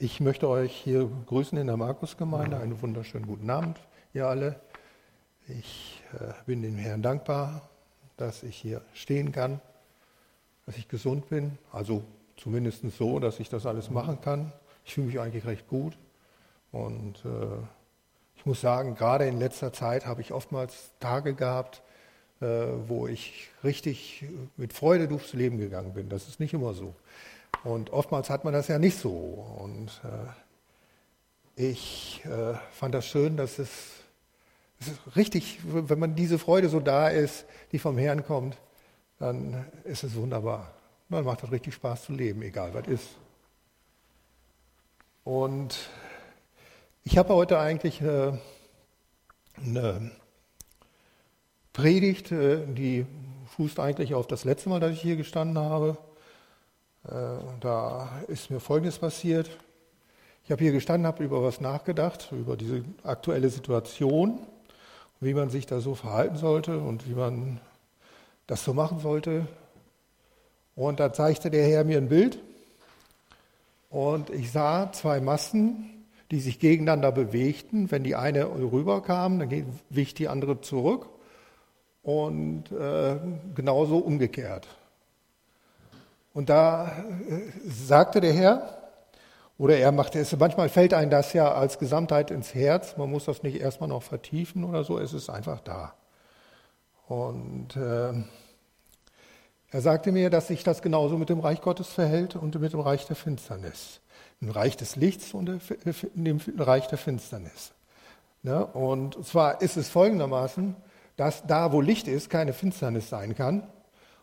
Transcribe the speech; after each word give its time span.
Ich 0.00 0.20
möchte 0.20 0.48
euch 0.48 0.72
hier 0.72 1.10
grüßen 1.26 1.58
in 1.58 1.66
der 1.66 1.76
Markusgemeinde. 1.76 2.56
Einen 2.56 2.80
wunderschönen 2.80 3.26
guten 3.26 3.50
Abend, 3.50 3.80
ihr 4.14 4.28
alle. 4.28 4.60
Ich 5.48 6.04
äh, 6.12 6.34
bin 6.46 6.62
dem 6.62 6.76
Herrn 6.76 7.02
dankbar, 7.02 7.68
dass 8.16 8.44
ich 8.44 8.56
hier 8.56 8.80
stehen 8.94 9.32
kann, 9.32 9.60
dass 10.66 10.76
ich 10.76 10.86
gesund 10.86 11.28
bin. 11.30 11.58
Also 11.72 12.04
zumindest 12.36 12.88
so, 12.96 13.18
dass 13.18 13.40
ich 13.40 13.48
das 13.48 13.66
alles 13.66 13.90
machen 13.90 14.20
kann. 14.20 14.52
Ich 14.84 14.94
fühle 14.94 15.08
mich 15.08 15.18
eigentlich 15.18 15.46
recht 15.46 15.66
gut. 15.66 15.98
Und 16.70 17.24
äh, 17.24 17.58
ich 18.36 18.46
muss 18.46 18.60
sagen, 18.60 18.94
gerade 18.94 19.26
in 19.26 19.40
letzter 19.40 19.72
Zeit 19.72 20.06
habe 20.06 20.20
ich 20.20 20.32
oftmals 20.32 20.92
Tage 21.00 21.34
gehabt, 21.34 21.82
äh, 22.40 22.46
wo 22.86 23.08
ich 23.08 23.48
richtig 23.64 24.24
mit 24.56 24.72
Freude 24.72 25.08
durchs 25.08 25.32
Leben 25.32 25.58
gegangen 25.58 25.92
bin. 25.92 26.08
Das 26.08 26.28
ist 26.28 26.38
nicht 26.38 26.54
immer 26.54 26.72
so. 26.72 26.94
Und 27.64 27.90
oftmals 27.90 28.30
hat 28.30 28.44
man 28.44 28.52
das 28.52 28.68
ja 28.68 28.78
nicht 28.78 28.98
so. 28.98 29.10
Und 29.10 30.00
äh, 30.04 31.68
ich 31.70 32.24
äh, 32.24 32.54
fand 32.72 32.94
das 32.94 33.06
schön, 33.06 33.36
dass 33.36 33.58
es, 33.58 33.70
es 34.80 34.88
ist 34.88 35.16
richtig, 35.16 35.58
wenn 35.64 35.98
man 35.98 36.14
diese 36.14 36.38
Freude 36.38 36.68
so 36.68 36.80
da 36.80 37.08
ist, 37.08 37.46
die 37.72 37.78
vom 37.78 37.98
Herrn 37.98 38.24
kommt, 38.24 38.56
dann 39.18 39.66
ist 39.84 40.04
es 40.04 40.14
wunderbar. 40.14 40.72
Dann 41.08 41.24
macht 41.24 41.42
es 41.42 41.50
richtig 41.50 41.74
Spaß 41.74 42.04
zu 42.04 42.12
leben, 42.12 42.42
egal 42.42 42.74
was 42.74 42.86
ist. 42.86 43.08
Und 45.24 45.76
ich 47.04 47.18
habe 47.18 47.34
heute 47.34 47.58
eigentlich 47.58 48.00
eine, 48.00 48.40
eine 49.56 50.10
Predigt, 51.72 52.32
äh, 52.32 52.66
die 52.66 53.06
fußt 53.56 53.80
eigentlich 53.80 54.14
auf 54.14 54.26
das 54.26 54.44
letzte 54.44 54.68
Mal, 54.68 54.80
dass 54.80 54.92
ich 54.92 55.02
hier 55.02 55.16
gestanden 55.16 55.58
habe. 55.58 55.98
Äh, 57.10 57.38
da 57.60 58.08
ist 58.28 58.50
mir 58.50 58.60
Folgendes 58.60 58.98
passiert. 58.98 59.50
Ich 60.44 60.50
habe 60.50 60.62
hier 60.62 60.72
gestanden, 60.72 61.06
habe 61.06 61.24
über 61.24 61.42
was 61.42 61.60
nachgedacht, 61.60 62.32
über 62.32 62.56
diese 62.56 62.84
aktuelle 63.02 63.48
Situation, 63.48 64.38
wie 65.20 65.34
man 65.34 65.50
sich 65.50 65.66
da 65.66 65.80
so 65.80 65.94
verhalten 65.94 66.36
sollte 66.36 66.78
und 66.78 67.08
wie 67.08 67.14
man 67.14 67.60
das 68.46 68.64
so 68.64 68.74
machen 68.74 68.98
sollte. 69.00 69.46
Und 70.74 71.00
da 71.00 71.12
zeigte 71.12 71.50
der 71.50 71.66
Herr 71.66 71.84
mir 71.84 71.98
ein 71.98 72.08
Bild 72.08 72.38
und 73.90 74.30
ich 74.30 74.52
sah 74.52 74.92
zwei 74.92 75.20
Massen, 75.20 76.06
die 76.30 76.40
sich 76.40 76.58
gegeneinander 76.58 77.10
bewegten. 77.10 77.90
Wenn 77.90 78.04
die 78.04 78.16
eine 78.16 78.46
rüberkam, 78.46 79.38
dann 79.38 79.66
wich 79.88 80.14
die 80.14 80.28
andere 80.28 80.60
zurück 80.60 81.08
und 82.02 82.70
äh, 82.70 83.16
genauso 83.54 83.98
umgekehrt. 83.98 84.68
Und 86.32 86.48
da 86.48 86.88
äh, 87.28 87.40
sagte 87.68 88.20
der 88.20 88.32
Herr, 88.32 88.78
oder 89.58 89.76
er 89.76 89.90
machte 89.90 90.20
es, 90.20 90.36
manchmal 90.36 90.68
fällt 90.68 90.94
einem 90.94 91.10
das 91.10 91.32
ja 91.32 91.52
als 91.52 91.78
Gesamtheit 91.78 92.30
ins 92.30 92.54
Herz, 92.54 92.96
man 92.96 93.10
muss 93.10 93.24
das 93.24 93.42
nicht 93.42 93.60
erstmal 93.60 93.88
noch 93.88 94.04
vertiefen 94.04 94.62
oder 94.62 94.84
so, 94.84 94.98
es 94.98 95.12
ist 95.12 95.28
einfach 95.30 95.60
da. 95.60 95.94
Und 97.08 97.74
äh, 97.74 98.12
er 99.70 99.80
sagte 99.80 100.12
mir, 100.12 100.30
dass 100.30 100.46
sich 100.48 100.62
das 100.62 100.80
genauso 100.80 101.18
mit 101.18 101.28
dem 101.28 101.40
Reich 101.40 101.60
Gottes 101.60 101.88
verhält 101.88 102.36
und 102.36 102.58
mit 102.58 102.72
dem 102.72 102.80
Reich 102.80 103.06
der 103.06 103.16
Finsternis. 103.16 104.00
Im 104.40 104.50
Reich 104.50 104.76
des 104.76 104.96
Lichts 104.96 105.34
und 105.34 105.50
dem 106.14 106.40
Reich 106.58 106.86
der 106.86 106.98
Finsternis. 106.98 107.72
Ne? 108.42 108.64
Und 108.64 109.26
zwar 109.26 109.60
ist 109.60 109.76
es 109.76 109.88
folgendermaßen, 109.88 110.76
dass 111.16 111.44
da, 111.46 111.72
wo 111.72 111.80
Licht 111.80 112.06
ist, 112.06 112.30
keine 112.30 112.52
Finsternis 112.52 113.08
sein 113.08 113.34
kann. 113.34 113.66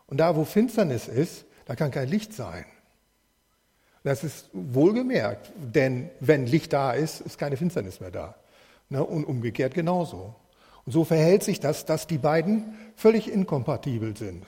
Und 0.08 0.17
da, 0.17 0.36
wo 0.36 0.45
Finsternis 0.45 1.08
ist, 1.08 1.44
da 1.66 1.75
kann 1.75 1.91
kein 1.91 2.08
Licht 2.08 2.33
sein. 2.33 2.66
Das 4.03 4.23
ist 4.23 4.49
wohlgemerkt, 4.53 5.52
denn 5.58 6.09
wenn 6.19 6.45
Licht 6.45 6.73
da 6.73 6.91
ist, 6.91 7.21
ist 7.21 7.39
keine 7.39 7.58
Finsternis 7.58 7.99
mehr 7.99 8.11
da. 8.11 8.35
Ne? 8.89 9.03
Und 9.03 9.25
umgekehrt 9.25 9.73
genauso. 9.73 10.36
Und 10.86 10.91
so 10.91 11.03
verhält 11.03 11.43
sich 11.43 11.59
das, 11.59 11.86
dass 11.86 12.05
die 12.05 12.19
beiden 12.19 12.75
völlig 12.95 13.31
inkompatibel 13.31 14.15
sind. 14.15 14.45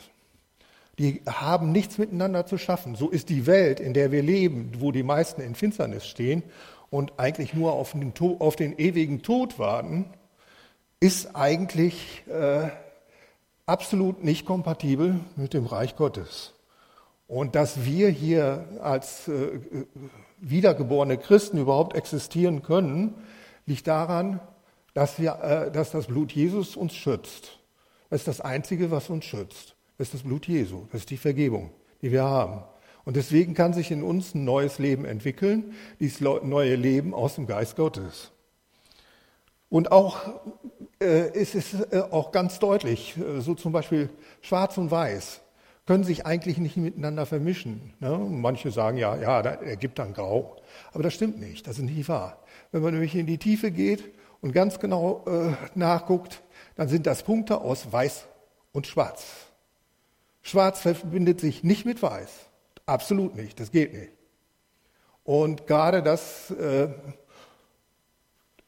Die 0.99 1.21
haben 1.25 1.71
nichts 1.71 1.97
miteinander 1.97 2.45
zu 2.45 2.59
schaffen. 2.59 2.95
So 2.95 3.09
ist 3.09 3.29
die 3.29 3.47
Welt, 3.47 3.79
in 3.79 3.93
der 3.93 4.11
wir 4.11 4.21
leben, 4.21 4.73
wo 4.77 4.91
die 4.91 5.03
meisten 5.03 5.41
in 5.41 5.55
Finsternis 5.55 6.07
stehen 6.07 6.43
und 6.89 7.19
eigentlich 7.19 7.53
nur 7.53 7.73
auf 7.73 7.93
den, 7.93 8.13
auf 8.39 8.55
den 8.55 8.77
ewigen 8.77 9.23
Tod 9.23 9.57
warten, 9.57 10.05
ist 10.99 11.35
eigentlich 11.35 12.23
äh, 12.27 12.69
absolut 13.65 14.23
nicht 14.23 14.45
kompatibel 14.45 15.19
mit 15.35 15.53
dem 15.53 15.65
Reich 15.65 15.95
Gottes. 15.95 16.53
Und 17.27 17.55
dass 17.55 17.83
wir 17.83 18.09
hier 18.09 18.65
als 18.81 19.27
äh, 19.27 19.59
wiedergeborene 20.39 21.17
Christen 21.17 21.57
überhaupt 21.57 21.95
existieren 21.95 22.63
können, 22.63 23.15
liegt 23.65 23.87
daran, 23.87 24.39
dass, 24.93 25.19
wir, 25.19 25.39
äh, 25.41 25.71
dass 25.71 25.91
das 25.91 26.07
Blut 26.07 26.31
Jesus 26.31 26.77
uns 26.77 26.95
schützt. 26.95 27.59
Das 28.09 28.21
ist 28.21 28.27
das 28.27 28.41
Einzige, 28.41 28.91
was 28.91 29.09
uns 29.09 29.25
schützt. 29.25 29.75
Das 29.97 30.07
ist 30.07 30.13
das 30.13 30.23
Blut 30.23 30.47
Jesu. 30.47 30.85
Das 30.91 31.01
ist 31.01 31.09
die 31.09 31.17
Vergebung, 31.17 31.71
die 32.01 32.11
wir 32.11 32.23
haben. 32.23 32.63
Und 33.03 33.15
deswegen 33.15 33.53
kann 33.53 33.73
sich 33.73 33.91
in 33.91 34.03
uns 34.03 34.33
ein 34.33 34.45
neues 34.45 34.79
Leben 34.79 35.05
entwickeln, 35.05 35.73
dieses 35.99 36.21
neue 36.21 36.75
Leben 36.75 37.13
aus 37.13 37.35
dem 37.35 37.47
Geist 37.47 37.75
Gottes. 37.75 38.31
Und 39.69 39.91
auch 39.91 40.17
äh, 41.01 41.29
ist 41.37 41.55
es 41.55 41.73
äh, 41.73 42.03
auch 42.11 42.31
ganz 42.31 42.59
deutlich, 42.59 43.17
äh, 43.17 43.41
so 43.41 43.53
zum 43.53 43.73
Beispiel 43.73 44.09
Schwarz 44.41 44.77
und 44.77 44.91
Weiß 44.91 45.41
können 45.87 46.03
sich 46.03 46.25
eigentlich 46.25 46.57
nicht 46.57 46.75
miteinander 46.75 47.25
vermischen. 47.25 47.93
Ne? 47.99 48.17
Manche 48.17 48.71
sagen 48.71 48.97
ja, 48.97 49.15
ja, 49.15 49.41
da 49.41 49.51
ergibt 49.51 49.97
dann 49.97 50.13
Grau. 50.13 50.57
Aber 50.91 51.01
das 51.01 51.13
stimmt 51.13 51.39
nicht, 51.39 51.65
das 51.65 51.79
ist 51.79 51.85
nicht 51.85 52.09
wahr. 52.09 52.43
Wenn 52.71 52.83
man 52.83 52.93
nämlich 52.93 53.15
in 53.15 53.25
die 53.25 53.37
Tiefe 53.37 53.71
geht 53.71 54.03
und 54.41 54.51
ganz 54.51 54.79
genau 54.79 55.23
äh, 55.25 55.53
nachguckt, 55.75 56.43
dann 56.75 56.89
sind 56.89 57.07
das 57.07 57.23
Punkte 57.23 57.61
aus 57.61 57.91
Weiß 57.91 58.25
und 58.73 58.85
Schwarz. 58.85 59.25
Schwarz 60.41 60.81
verbindet 60.81 61.39
sich 61.39 61.63
nicht 61.63 61.85
mit 61.85 62.03
Weiß. 62.03 62.31
Absolut 62.85 63.35
nicht, 63.35 63.59
das 63.59 63.71
geht 63.71 63.93
nicht. 63.93 64.11
Und 65.23 65.67
gerade 65.67 66.03
das, 66.03 66.51
äh, 66.51 66.89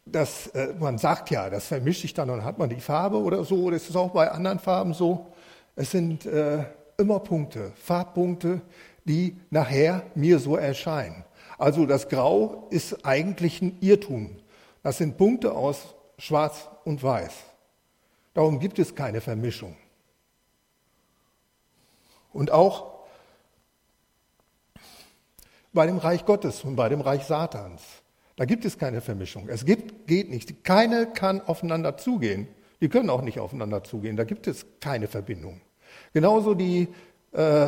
das 0.05 0.47
äh, 0.47 0.73
man 0.79 0.97
sagt 0.97 1.31
ja, 1.31 1.49
das 1.49 1.67
vermischt 1.67 2.01
sich 2.01 2.13
dann 2.13 2.29
und 2.29 2.45
hat 2.45 2.57
man 2.57 2.69
die 2.69 2.79
Farbe 2.79 3.17
oder 3.17 3.43
so, 3.43 3.69
das 3.69 3.89
ist 3.89 3.97
auch 3.97 4.11
bei 4.11 4.31
anderen 4.31 4.59
Farben 4.59 4.93
so. 4.93 5.27
Es 5.75 5.91
sind 5.91 6.25
äh, 6.25 6.63
immer 6.99 7.19
Punkte, 7.19 7.71
Farbpunkte, 7.75 8.61
die 9.05 9.37
nachher 9.49 10.03
mir 10.15 10.39
so 10.39 10.55
erscheinen. 10.55 11.23
Also 11.57 11.85
das 11.85 12.07
Grau 12.09 12.67
ist 12.69 13.05
eigentlich 13.05 13.61
ein 13.61 13.77
Irrtum. 13.81 14.37
Das 14.83 14.97
sind 14.97 15.17
Punkte 15.17 15.53
aus 15.53 15.95
Schwarz 16.17 16.69
und 16.85 17.01
Weiß. 17.01 17.33
Darum 18.33 18.59
gibt 18.59 18.79
es 18.79 18.95
keine 18.95 19.21
Vermischung. 19.21 19.75
Und 22.31 22.51
auch 22.51 22.99
bei 25.73 25.85
dem 25.85 25.97
Reich 25.97 26.25
Gottes 26.25 26.63
und 26.63 26.75
bei 26.75 26.89
dem 26.89 27.01
Reich 27.01 27.25
Satans. 27.25 27.81
Da 28.35 28.45
gibt 28.45 28.63
es 28.63 28.77
keine 28.77 29.01
Vermischung. 29.01 29.49
Es 29.49 29.65
gibt, 29.65 30.07
geht 30.07 30.29
nicht. 30.29 30.63
Keine 30.63 31.07
kann 31.07 31.41
aufeinander 31.41 31.97
zugehen. 31.97 32.47
Die 32.81 32.87
können 32.87 33.09
auch 33.09 33.21
nicht 33.21 33.39
aufeinander 33.39 33.83
zugehen. 33.83 34.15
Da 34.15 34.23
gibt 34.23 34.47
es 34.47 34.65
keine 34.79 35.07
Verbindung. 35.07 35.59
Genauso 36.13 36.53
die, 36.53 36.87
äh, 37.31 37.67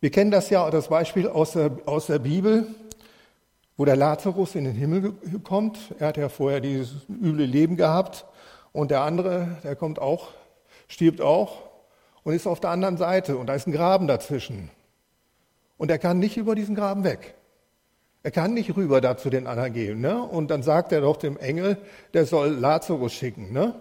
wir 0.00 0.10
kennen 0.10 0.30
das 0.30 0.50
ja, 0.50 0.70
das 0.70 0.88
Beispiel 0.88 1.28
aus 1.28 1.52
der, 1.52 1.70
aus 1.86 2.06
der 2.06 2.18
Bibel, 2.18 2.66
wo 3.76 3.84
der 3.84 3.96
Lazarus 3.96 4.54
in 4.54 4.64
den 4.64 4.74
Himmel 4.74 5.14
kommt. 5.42 5.78
Er 5.98 6.08
hat 6.08 6.16
ja 6.16 6.28
vorher 6.28 6.60
dieses 6.60 7.06
üble 7.08 7.46
Leben 7.46 7.76
gehabt. 7.76 8.26
Und 8.72 8.90
der 8.90 9.02
andere, 9.02 9.58
der 9.64 9.74
kommt 9.74 9.98
auch, 9.98 10.28
stirbt 10.86 11.20
auch 11.20 11.62
und 12.22 12.34
ist 12.34 12.46
auf 12.46 12.60
der 12.60 12.70
anderen 12.70 12.96
Seite. 12.96 13.36
Und 13.36 13.46
da 13.46 13.54
ist 13.54 13.66
ein 13.66 13.72
Graben 13.72 14.06
dazwischen. 14.06 14.70
Und 15.76 15.90
er 15.90 15.98
kann 15.98 16.18
nicht 16.18 16.36
über 16.36 16.54
diesen 16.54 16.74
Graben 16.74 17.04
weg. 17.04 17.34
Er 18.22 18.30
kann 18.30 18.52
nicht 18.52 18.76
rüber 18.76 19.00
da 19.00 19.16
zu 19.16 19.30
den 19.30 19.46
anderen 19.46 19.72
gehen. 19.72 20.00
Ne? 20.00 20.22
Und 20.22 20.50
dann 20.50 20.62
sagt 20.62 20.92
er 20.92 21.00
doch 21.00 21.16
dem 21.16 21.38
Engel, 21.38 21.78
der 22.12 22.26
soll 22.26 22.50
Lazarus 22.50 23.12
schicken. 23.12 23.52
Ne? 23.52 23.74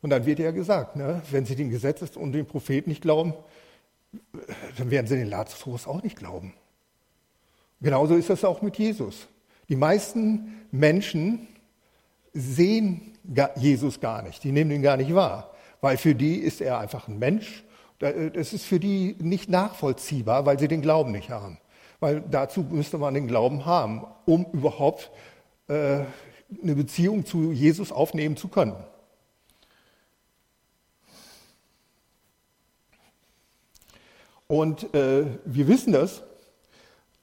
Und 0.00 0.10
dann 0.10 0.26
wird 0.26 0.38
ja 0.38 0.50
gesagt, 0.50 0.96
ne, 0.96 1.22
wenn 1.30 1.44
sie 1.44 1.56
den 1.56 1.70
Gesetzes 1.70 2.16
und 2.16 2.32
den 2.32 2.46
Propheten 2.46 2.90
nicht 2.90 3.02
glauben, 3.02 3.34
dann 4.76 4.90
werden 4.90 5.06
sie 5.06 5.16
den 5.16 5.28
Lazarus 5.28 5.86
auch 5.86 6.02
nicht 6.02 6.16
glauben. 6.16 6.54
Genauso 7.80 8.14
ist 8.14 8.30
das 8.30 8.44
auch 8.44 8.62
mit 8.62 8.76
Jesus. 8.76 9.28
Die 9.68 9.76
meisten 9.76 10.66
Menschen 10.70 11.48
sehen 12.32 13.12
Jesus 13.56 14.00
gar 14.00 14.22
nicht, 14.22 14.42
die 14.44 14.52
nehmen 14.52 14.70
ihn 14.70 14.82
gar 14.82 14.96
nicht 14.96 15.14
wahr, 15.14 15.52
weil 15.80 15.96
für 15.96 16.14
die 16.14 16.36
ist 16.36 16.60
er 16.60 16.78
einfach 16.78 17.08
ein 17.08 17.18
Mensch. 17.18 17.64
Das 17.98 18.52
ist 18.52 18.64
für 18.64 18.78
die 18.80 19.16
nicht 19.18 19.50
nachvollziehbar, 19.50 20.46
weil 20.46 20.58
sie 20.58 20.68
den 20.68 20.82
Glauben 20.82 21.12
nicht 21.12 21.30
haben. 21.30 21.58
Weil 22.00 22.20
dazu 22.20 22.62
müsste 22.62 22.96
man 22.96 23.14
den 23.14 23.26
Glauben 23.26 23.66
haben, 23.66 24.06
um 24.24 24.46
überhaupt 24.52 25.10
äh, 25.66 26.04
eine 26.62 26.74
Beziehung 26.74 27.26
zu 27.26 27.52
Jesus 27.52 27.90
aufnehmen 27.90 28.36
zu 28.36 28.48
können. 28.48 28.76
Und 34.48 34.94
äh, 34.94 35.26
wir 35.44 35.68
wissen 35.68 35.92
das 35.92 36.22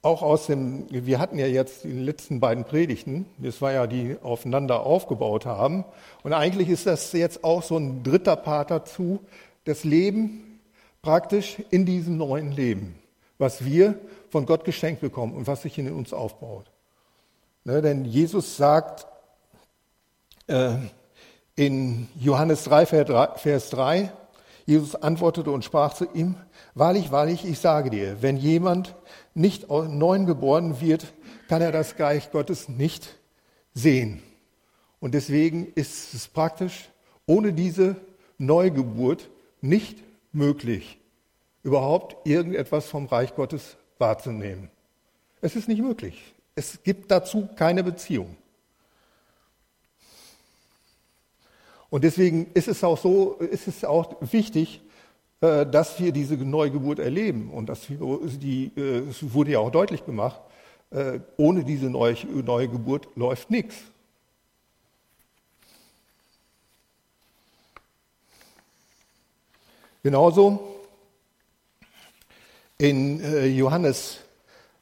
auch 0.00 0.22
aus 0.22 0.46
dem, 0.46 0.86
wir 0.88 1.18
hatten 1.18 1.38
ja 1.38 1.48
jetzt 1.48 1.82
die 1.82 1.90
letzten 1.90 2.38
beiden 2.38 2.64
Predigten, 2.64 3.26
das 3.38 3.60
war 3.60 3.72
ja 3.72 3.88
die 3.88 4.16
aufeinander 4.22 4.86
aufgebaut 4.86 5.44
haben. 5.44 5.84
Und 6.22 6.32
eigentlich 6.32 6.68
ist 6.68 6.86
das 6.86 7.12
jetzt 7.12 7.42
auch 7.42 7.64
so 7.64 7.76
ein 7.76 8.04
dritter 8.04 8.36
Part 8.36 8.70
dazu, 8.70 9.18
das 9.64 9.82
Leben 9.82 10.60
praktisch 11.02 11.56
in 11.70 11.84
diesem 11.84 12.16
neuen 12.16 12.52
Leben, 12.52 12.94
was 13.38 13.64
wir 13.64 13.98
von 14.30 14.46
Gott 14.46 14.64
geschenkt 14.64 15.00
bekommen 15.00 15.34
und 15.34 15.48
was 15.48 15.62
sich 15.62 15.76
in 15.76 15.92
uns 15.92 16.12
aufbaut. 16.12 16.70
Ne, 17.64 17.82
denn 17.82 18.04
Jesus 18.04 18.56
sagt 18.56 19.08
äh, 20.46 20.76
in 21.56 22.06
Johannes 22.14 22.62
3, 22.62 22.86
Vers 22.86 23.70
3, 23.70 24.12
Jesus 24.66 24.96
antwortete 24.96 25.50
und 25.50 25.64
sprach 25.64 25.94
zu 25.94 26.06
ihm, 26.12 26.34
Wahrlich, 26.74 27.12
wahrlich, 27.12 27.44
ich 27.44 27.60
sage 27.60 27.88
dir, 27.88 28.20
wenn 28.20 28.36
jemand 28.36 28.96
nicht 29.32 29.70
neu 29.70 30.24
geboren 30.24 30.80
wird, 30.80 31.14
kann 31.48 31.62
er 31.62 31.72
das 31.72 31.98
Reich 31.98 32.32
Gottes 32.32 32.68
nicht 32.68 33.16
sehen. 33.72 34.22
Und 34.98 35.14
deswegen 35.14 35.72
ist 35.74 36.12
es 36.14 36.26
praktisch 36.26 36.88
ohne 37.26 37.52
diese 37.52 37.96
Neugeburt 38.38 39.30
nicht 39.60 39.98
möglich, 40.32 40.98
überhaupt 41.62 42.26
irgendetwas 42.26 42.86
vom 42.86 43.06
Reich 43.06 43.34
Gottes 43.34 43.76
wahrzunehmen. 43.98 44.70
Es 45.40 45.54
ist 45.54 45.68
nicht 45.68 45.80
möglich. 45.80 46.34
Es 46.54 46.82
gibt 46.82 47.10
dazu 47.10 47.48
keine 47.56 47.84
Beziehung. 47.84 48.36
Und 51.90 52.04
deswegen 52.04 52.50
ist 52.54 52.68
es 52.68 52.82
auch 52.82 52.98
so, 52.98 53.34
ist 53.34 53.68
es 53.68 53.84
auch 53.84 54.16
wichtig, 54.20 54.80
äh, 55.40 55.66
dass 55.66 56.00
wir 56.00 56.12
diese 56.12 56.34
Neugeburt 56.34 56.98
erleben. 56.98 57.50
Und 57.50 57.68
das 57.68 57.90
äh, 57.90 57.98
wurde 58.00 59.50
ja 59.50 59.58
auch 59.58 59.70
deutlich 59.70 60.06
gemacht, 60.06 60.40
äh, 60.90 61.20
ohne 61.36 61.62
diese 61.62 61.90
Neugeburt 61.90 63.08
läuft 63.16 63.50
nichts. 63.50 63.76
Genauso 70.02 70.76
in 72.78 73.56
Johannes 73.56 74.20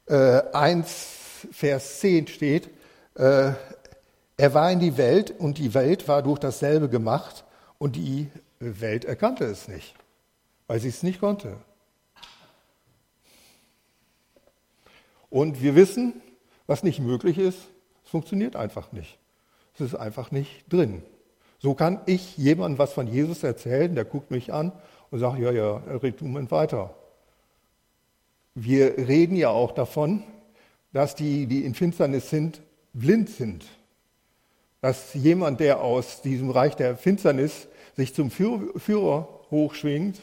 1, 0.07 1.47
Vers 1.51 2.01
10 2.01 2.27
steht, 2.27 2.69
er 4.37 4.55
war 4.55 4.71
in 4.71 4.81
die 4.81 4.97
Welt 4.97 5.31
und 5.39 5.59
die 5.59 5.75
Welt 5.75 6.09
war 6.09 6.23
durch 6.23 6.39
dasselbe 6.39 6.89
gemacht 6.89 7.45
und 7.79 7.97
die 7.97 8.31
Welt 8.59 9.05
erkannte 9.05 9.45
es 9.45 9.69
nicht 9.69 9.95
weil 10.67 10.81
sie 10.81 10.89
es 10.89 11.03
nicht 11.03 11.21
konnte. 11.21 11.57
Und 15.31 15.63
wir 15.63 15.75
wissen, 15.75 16.23
was 16.67 16.83
nicht 16.83 17.01
möglich 17.01 17.39
ist, 17.39 17.59
es 18.05 18.11
funktioniert 18.11 18.57
einfach 18.57 18.93
nicht. 18.93 19.19
Es 19.75 19.81
ist 19.81 19.95
einfach 19.97 20.31
nicht 20.31 20.65
drin. 20.73 21.03
So 21.59 21.75
kann 21.75 22.01
ich 22.07 22.37
jemandem 22.37 22.79
was 22.79 22.93
von 22.93 23.07
Jesus 23.07 23.43
erzählen, 23.43 23.95
der 23.95 24.05
guckt 24.05 24.31
mich 24.31 24.53
an 24.53 24.73
und 25.11 25.19
sagt, 25.19 25.39
ja, 25.39 25.51
ja, 25.51 25.77
red 25.77 26.21
du 26.21 26.27
mal 26.27 26.49
weiter. 26.51 26.95
Wir 28.55 28.97
reden 28.97 29.35
ja 29.35 29.49
auch 29.49 29.73
davon, 29.73 30.23
dass 30.93 31.17
die, 31.17 31.47
die 31.47 31.65
in 31.65 31.75
Finsternis 31.75 32.31
sind, 32.31 32.63
blind 32.93 33.29
sind. 33.29 33.65
Dass 34.85 35.15
jemand, 35.15 35.61
der 35.61 35.81
aus 35.81 36.21
diesem 36.21 36.51
Reich 36.51 36.77
der 36.77 36.99
Finsternis 36.99 37.69
sich 37.97 38.13
zum 38.15 38.31
Führer 38.31 39.27
hochschwingt, 39.51 40.21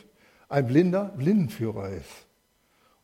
ein 0.49 0.67
blinder 0.67 1.05
Blindenführer 1.17 1.89
ist. 1.89 2.27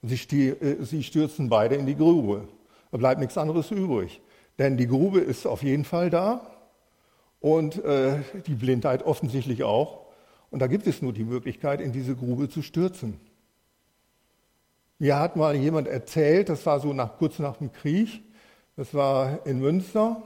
Und 0.04 0.10
sie, 0.10 0.50
äh, 0.50 0.84
sie 0.86 1.02
stürzen 1.02 1.50
beide 1.50 1.74
in 1.74 1.88
die 1.88 1.96
Grube. 1.96 2.48
Da 2.92 3.00
bleibt 3.00 3.20
nichts 3.20 3.40
anderes 3.40 3.72
übrig. 3.72 4.22
Denn 4.60 4.78
die 4.78 4.86
Grube 4.86 5.20
ist 5.20 5.48
auf 5.48 5.64
jeden 5.64 5.84
Fall 5.84 6.12
da 6.12 6.46
und 7.40 7.84
äh, 7.84 8.20
die 8.46 8.54
Blindheit 8.54 9.04
offensichtlich 9.04 9.64
auch. 9.64 10.06
Und 10.52 10.60
da 10.60 10.68
gibt 10.68 10.86
es 10.86 11.02
nur 11.02 11.12
die 11.12 11.26
Möglichkeit, 11.26 11.82
in 11.82 11.92
diese 11.92 12.16
Grube 12.16 12.50
zu 12.50 12.62
stürzen. 12.62 13.20
Mir 15.00 15.18
hat 15.18 15.36
mal 15.36 15.56
jemand 15.56 15.88
erzählt, 15.88 16.50
das 16.50 16.68
war 16.68 16.80
so 16.80 16.94
nach, 16.94 17.18
kurz 17.18 17.40
nach 17.40 17.58
dem 17.58 17.72
Krieg, 17.72 18.22
das 18.76 18.94
war 18.94 19.44
in 19.48 19.58
Münster. 19.58 20.22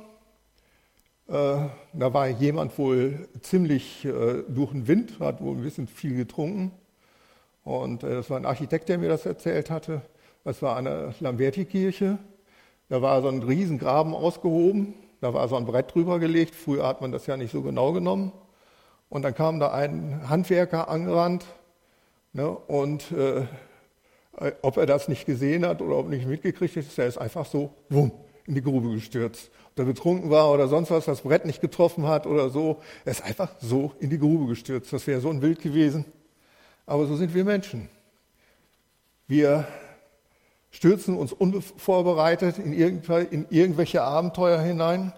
Äh, 1.31 1.69
da 1.94 2.13
war 2.13 2.28
jemand 2.28 2.78
wohl 2.78 3.30
ziemlich 3.42 4.04
äh, 4.04 4.44
durch 4.50 4.72
den 4.72 4.89
Wind, 4.89 5.18
hat 5.22 5.42
wohl 5.42 5.56
ein 5.56 5.63
bisschen 5.63 5.88
viel 5.88 6.16
getrunken 6.18 6.72
und 7.63 8.04
äh, 8.04 8.16
das 8.16 8.30
war 8.30 8.36
ein 8.36 8.45
Architekt, 8.45 8.89
der 8.89 8.98
mir 8.98 9.07
das 9.07 9.25
erzählt 9.25 9.69
hatte. 9.69 10.01
Das 10.44 10.62
war 10.62 10.75
eine 10.75 11.13
Lamberti-Kirche. 11.22 12.18
Da 12.89 13.01
war 13.01 13.22
so 13.22 13.30
ein 13.30 13.44
Riesengraben 13.44 14.13
ausgehoben. 14.13 14.94
Da 15.22 15.33
war 15.33 15.48
so 15.48 15.56
ein 15.56 15.66
Brett 15.66 15.94
drüber 15.94 16.19
gelegt. 16.19 16.54
Früher 16.54 16.86
hat 16.86 17.00
man 17.00 17.13
das 17.13 17.28
ja 17.28 17.38
nicht 17.38 17.51
so 17.51 17.62
genau 17.62 17.94
genommen. 17.94 18.34
Und 19.07 19.22
dann 19.22 19.34
kam 19.34 19.62
da 19.62 19.72
ein 19.72 20.27
Handwerker 20.27 20.89
angerannt. 20.89 21.45
Ne, 22.34 22.50
und 22.50 23.10
äh, 23.13 23.45
ob 24.62 24.75
er 24.75 24.86
das 24.86 25.07
nicht 25.07 25.25
gesehen 25.25 25.66
hat 25.66 25.81
oder 25.81 25.98
ob 25.98 26.10
nicht 26.10 26.25
mitgekriegt 26.25 26.75
ist 26.77 26.98
er 26.98 27.07
ist 27.07 27.18
einfach 27.18 27.45
so 27.45 27.72
wumm, 27.89 28.12
in 28.45 28.55
die 28.55 28.61
Grube 28.61 28.89
gestürzt. 28.89 29.51
Ob 29.71 29.79
er 29.79 29.85
betrunken 29.85 30.29
war 30.29 30.51
oder 30.51 30.67
sonst 30.67 30.91
was, 30.91 31.05
das 31.05 31.21
Brett 31.21 31.45
nicht 31.45 31.61
getroffen 31.61 32.07
hat 32.07 32.27
oder 32.27 32.49
so, 32.49 32.81
er 33.05 33.11
ist 33.11 33.23
einfach 33.23 33.49
so 33.59 33.93
in 33.99 34.09
die 34.09 34.19
Grube 34.19 34.47
gestürzt. 34.47 34.91
Das 34.91 35.07
wäre 35.07 35.21
so 35.21 35.29
ein 35.29 35.39
Bild 35.39 35.61
gewesen. 35.61 36.05
Aber 36.85 37.05
so 37.05 37.15
sind 37.15 37.33
wir 37.33 37.45
Menschen. 37.45 37.89
Wir 39.27 39.67
stürzen 40.71 41.15
uns 41.17 41.31
unvorbereitet 41.33 42.57
in, 42.57 42.73
in 42.73 43.45
irgendwelche 43.49 44.01
Abenteuer 44.01 44.59
hinein 44.59 45.13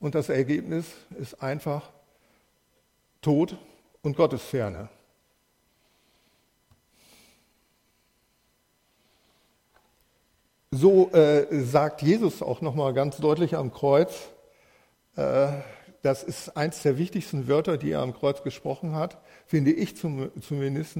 und 0.00 0.14
das 0.14 0.28
Ergebnis 0.28 0.86
ist 1.18 1.42
einfach 1.42 1.90
Tod 3.22 3.56
und 4.02 4.16
Gottesferne. 4.16 4.88
So 10.78 11.10
äh, 11.12 11.46
sagt 11.62 12.02
Jesus 12.02 12.42
auch 12.42 12.60
nochmal 12.60 12.92
ganz 12.92 13.16
deutlich 13.16 13.56
am 13.56 13.72
Kreuz, 13.72 14.28
äh, 15.16 15.48
das 16.02 16.22
ist 16.22 16.54
eins 16.54 16.82
der 16.82 16.98
wichtigsten 16.98 17.48
Wörter, 17.48 17.78
die 17.78 17.92
er 17.92 18.00
am 18.00 18.12
Kreuz 18.12 18.42
gesprochen 18.42 18.94
hat, 18.94 19.16
finde 19.46 19.70
ich 19.70 19.96
zum, 19.96 20.30
zumindest. 20.42 20.98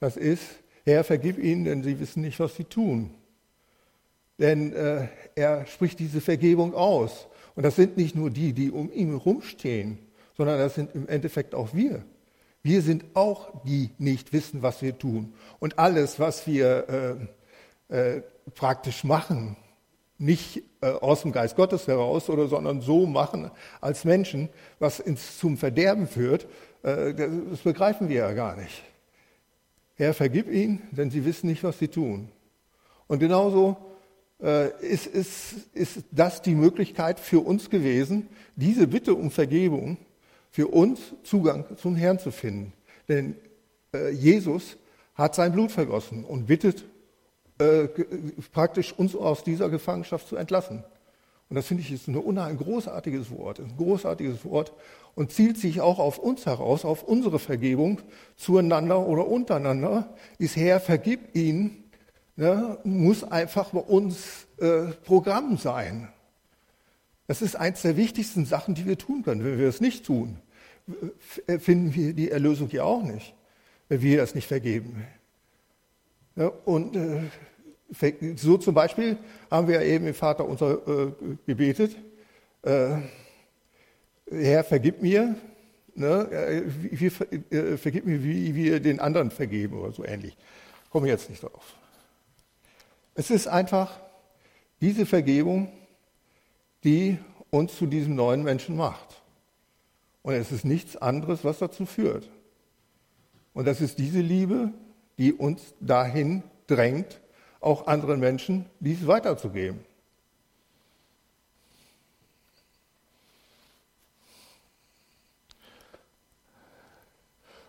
Das 0.00 0.16
ist, 0.16 0.42
Herr, 0.86 1.04
vergib 1.04 1.36
ihnen, 1.36 1.66
denn 1.66 1.82
sie 1.82 2.00
wissen 2.00 2.22
nicht, 2.22 2.40
was 2.40 2.56
sie 2.56 2.64
tun. 2.64 3.10
Denn 4.38 4.72
äh, 4.72 5.08
er 5.34 5.66
spricht 5.66 5.98
diese 5.98 6.22
Vergebung 6.22 6.74
aus. 6.74 7.26
Und 7.54 7.64
das 7.64 7.76
sind 7.76 7.98
nicht 7.98 8.14
nur 8.14 8.30
die, 8.30 8.54
die 8.54 8.70
um 8.70 8.90
ihn 8.90 9.10
herumstehen, 9.10 9.98
sondern 10.38 10.58
das 10.58 10.74
sind 10.74 10.94
im 10.94 11.06
Endeffekt 11.06 11.54
auch 11.54 11.74
wir. 11.74 12.02
Wir 12.62 12.80
sind 12.80 13.04
auch 13.12 13.62
die, 13.64 13.90
die 13.98 14.04
nicht 14.04 14.32
wissen, 14.32 14.62
was 14.62 14.80
wir 14.80 14.96
tun. 14.96 15.34
Und 15.58 15.78
alles, 15.78 16.18
was 16.18 16.46
wir 16.46 16.88
äh, 16.88 17.26
äh, 17.92 18.22
praktisch 18.54 19.04
machen, 19.04 19.56
nicht 20.16 20.62
äh, 20.80 20.86
aus 20.86 21.22
dem 21.22 21.32
Geist 21.32 21.56
Gottes 21.56 21.86
heraus, 21.86 22.30
oder, 22.30 22.48
sondern 22.48 22.80
so 22.80 23.06
machen 23.06 23.50
als 23.80 24.04
Menschen, 24.04 24.48
was 24.78 24.98
uns 24.98 25.38
zum 25.38 25.58
Verderben 25.58 26.06
führt, 26.06 26.46
äh, 26.82 27.12
das 27.12 27.60
begreifen 27.60 28.08
wir 28.08 28.16
ja 28.16 28.32
gar 28.32 28.56
nicht. 28.56 28.82
Herr, 29.96 30.14
vergib 30.14 30.50
ihnen, 30.50 30.82
denn 30.90 31.10
sie 31.10 31.24
wissen 31.26 31.48
nicht, 31.48 31.62
was 31.64 31.78
sie 31.78 31.88
tun. 31.88 32.30
Und 33.08 33.18
genauso 33.18 33.76
äh, 34.40 34.70
ist, 34.80 35.06
ist, 35.06 35.54
ist 35.74 36.04
das 36.10 36.40
die 36.40 36.54
Möglichkeit 36.54 37.20
für 37.20 37.40
uns 37.40 37.68
gewesen, 37.68 38.28
diese 38.56 38.86
Bitte 38.86 39.14
um 39.14 39.30
Vergebung 39.30 39.98
für 40.50 40.68
uns 40.68 41.00
Zugang 41.24 41.66
zum 41.76 41.94
Herrn 41.94 42.18
zu 42.18 42.30
finden. 42.30 42.72
Denn 43.08 43.36
äh, 43.92 44.10
Jesus 44.10 44.78
hat 45.14 45.34
sein 45.34 45.52
Blut 45.52 45.72
vergossen 45.72 46.24
und 46.24 46.46
bittet 46.46 46.84
äh, 47.62 47.88
praktisch 48.52 48.92
uns 48.92 49.14
aus 49.14 49.44
dieser 49.44 49.68
Gefangenschaft 49.68 50.28
zu 50.28 50.36
entlassen. 50.36 50.84
Und 51.48 51.56
das 51.56 51.66
finde 51.66 51.82
ich 51.82 51.92
ist 51.92 52.08
ein 52.08 52.56
großartiges 52.56 53.30
Wort, 53.30 53.60
ein 53.60 53.76
großartiges 53.76 54.44
Wort 54.44 54.72
und 55.14 55.32
zielt 55.32 55.58
sich 55.58 55.82
auch 55.82 55.98
auf 55.98 56.18
uns 56.18 56.46
heraus, 56.46 56.84
auf 56.86 57.02
unsere 57.02 57.38
Vergebung 57.38 58.00
zueinander 58.36 59.06
oder 59.06 59.28
untereinander. 59.28 60.14
Ist 60.38 60.56
Herr, 60.56 60.80
vergib 60.80 61.34
ihn, 61.36 61.84
ne, 62.36 62.78
muss 62.84 63.22
einfach 63.22 63.70
bei 63.70 63.80
uns 63.80 64.46
äh, 64.58 64.92
Programm 65.04 65.58
sein. 65.58 66.08
Das 67.26 67.42
ist 67.42 67.56
eins 67.56 67.82
der 67.82 67.96
wichtigsten 67.96 68.46
Sachen, 68.46 68.74
die 68.74 68.86
wir 68.86 68.96
tun 68.96 69.22
können. 69.22 69.44
Wenn 69.44 69.58
wir 69.58 69.68
es 69.68 69.80
nicht 69.80 70.06
tun, 70.06 70.38
finden 71.58 71.94
wir 71.94 72.14
die 72.14 72.30
Erlösung 72.30 72.70
ja 72.70 72.84
auch 72.84 73.02
nicht, 73.02 73.34
wenn 73.88 74.02
wir 74.02 74.16
das 74.16 74.34
nicht 74.34 74.48
vergeben. 74.48 75.04
Ja, 76.34 76.50
und 76.64 76.96
äh, 76.96 77.24
so 78.36 78.56
zum 78.56 78.74
Beispiel 78.74 79.18
haben 79.50 79.68
wir 79.68 79.82
eben 79.82 80.06
im 80.06 80.14
Vater 80.14 80.46
unser 80.46 80.86
äh, 80.86 81.12
gebetet, 81.46 81.96
äh, 82.62 82.96
Herr, 84.30 84.64
vergib 84.64 85.02
mir, 85.02 85.36
ne, 85.94 86.30
äh, 86.30 86.62
wie, 86.66 87.06
äh, 87.54 87.76
vergib 87.76 88.06
mir, 88.06 88.22
wie 88.22 88.54
wir 88.54 88.80
den 88.80 89.00
anderen 89.00 89.30
vergeben 89.30 89.78
oder 89.78 89.92
so 89.92 90.04
ähnlich. 90.04 90.36
Komme 90.90 91.08
jetzt 91.08 91.28
nicht 91.28 91.42
drauf. 91.42 91.76
Es 93.14 93.30
ist 93.30 93.46
einfach 93.46 94.00
Diese 94.82 95.06
Vergebung, 95.06 95.68
die 96.82 97.16
uns 97.50 97.76
zu 97.76 97.86
diesem 97.86 98.16
neuen 98.16 98.42
Menschen 98.42 98.76
macht. 98.76 99.22
Und 100.22 100.34
es 100.34 100.50
ist 100.50 100.64
nichts 100.64 100.96
anderes, 100.96 101.44
was 101.44 101.60
dazu 101.60 101.86
führt. 101.86 102.28
Und 103.54 103.66
das 103.66 103.80
ist 103.80 104.00
diese 104.00 104.20
Liebe, 104.20 104.72
die 105.18 105.32
uns 105.32 105.74
dahin 105.78 106.42
drängt, 106.66 107.20
auch 107.62 107.86
anderen 107.86 108.20
Menschen 108.20 108.66
dies 108.80 109.06
weiterzugeben. 109.06 109.84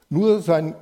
Nur 0.09 0.41
sein 0.41 0.75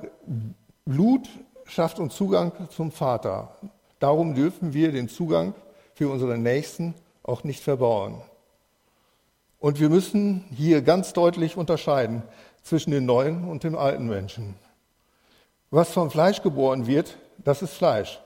Blut 0.84 1.28
schafft 1.64 1.98
uns 1.98 2.14
Zugang 2.14 2.52
zum 2.70 2.92
Vater. 2.92 3.56
Darum 3.98 4.34
dürfen 4.34 4.74
wir 4.74 4.92
den 4.92 5.08
Zugang 5.08 5.54
für 5.94 6.10
unsere 6.10 6.36
Nächsten 6.36 6.94
auch 7.22 7.44
nicht 7.44 7.62
verbauen. 7.62 8.20
Und 9.58 9.80
wir 9.80 9.88
müssen 9.88 10.44
hier 10.54 10.82
ganz 10.82 11.12
deutlich 11.12 11.56
unterscheiden 11.56 12.22
zwischen 12.62 12.90
dem 12.90 13.06
neuen 13.06 13.48
und 13.48 13.64
dem 13.64 13.76
alten 13.76 14.06
Menschen. 14.06 14.54
Was 15.70 15.92
vom 15.92 16.10
Fleisch 16.10 16.42
geboren 16.42 16.86
wird, 16.86 17.16
das 17.38 17.62
ist 17.62 17.72
Fleisch. 17.72 18.21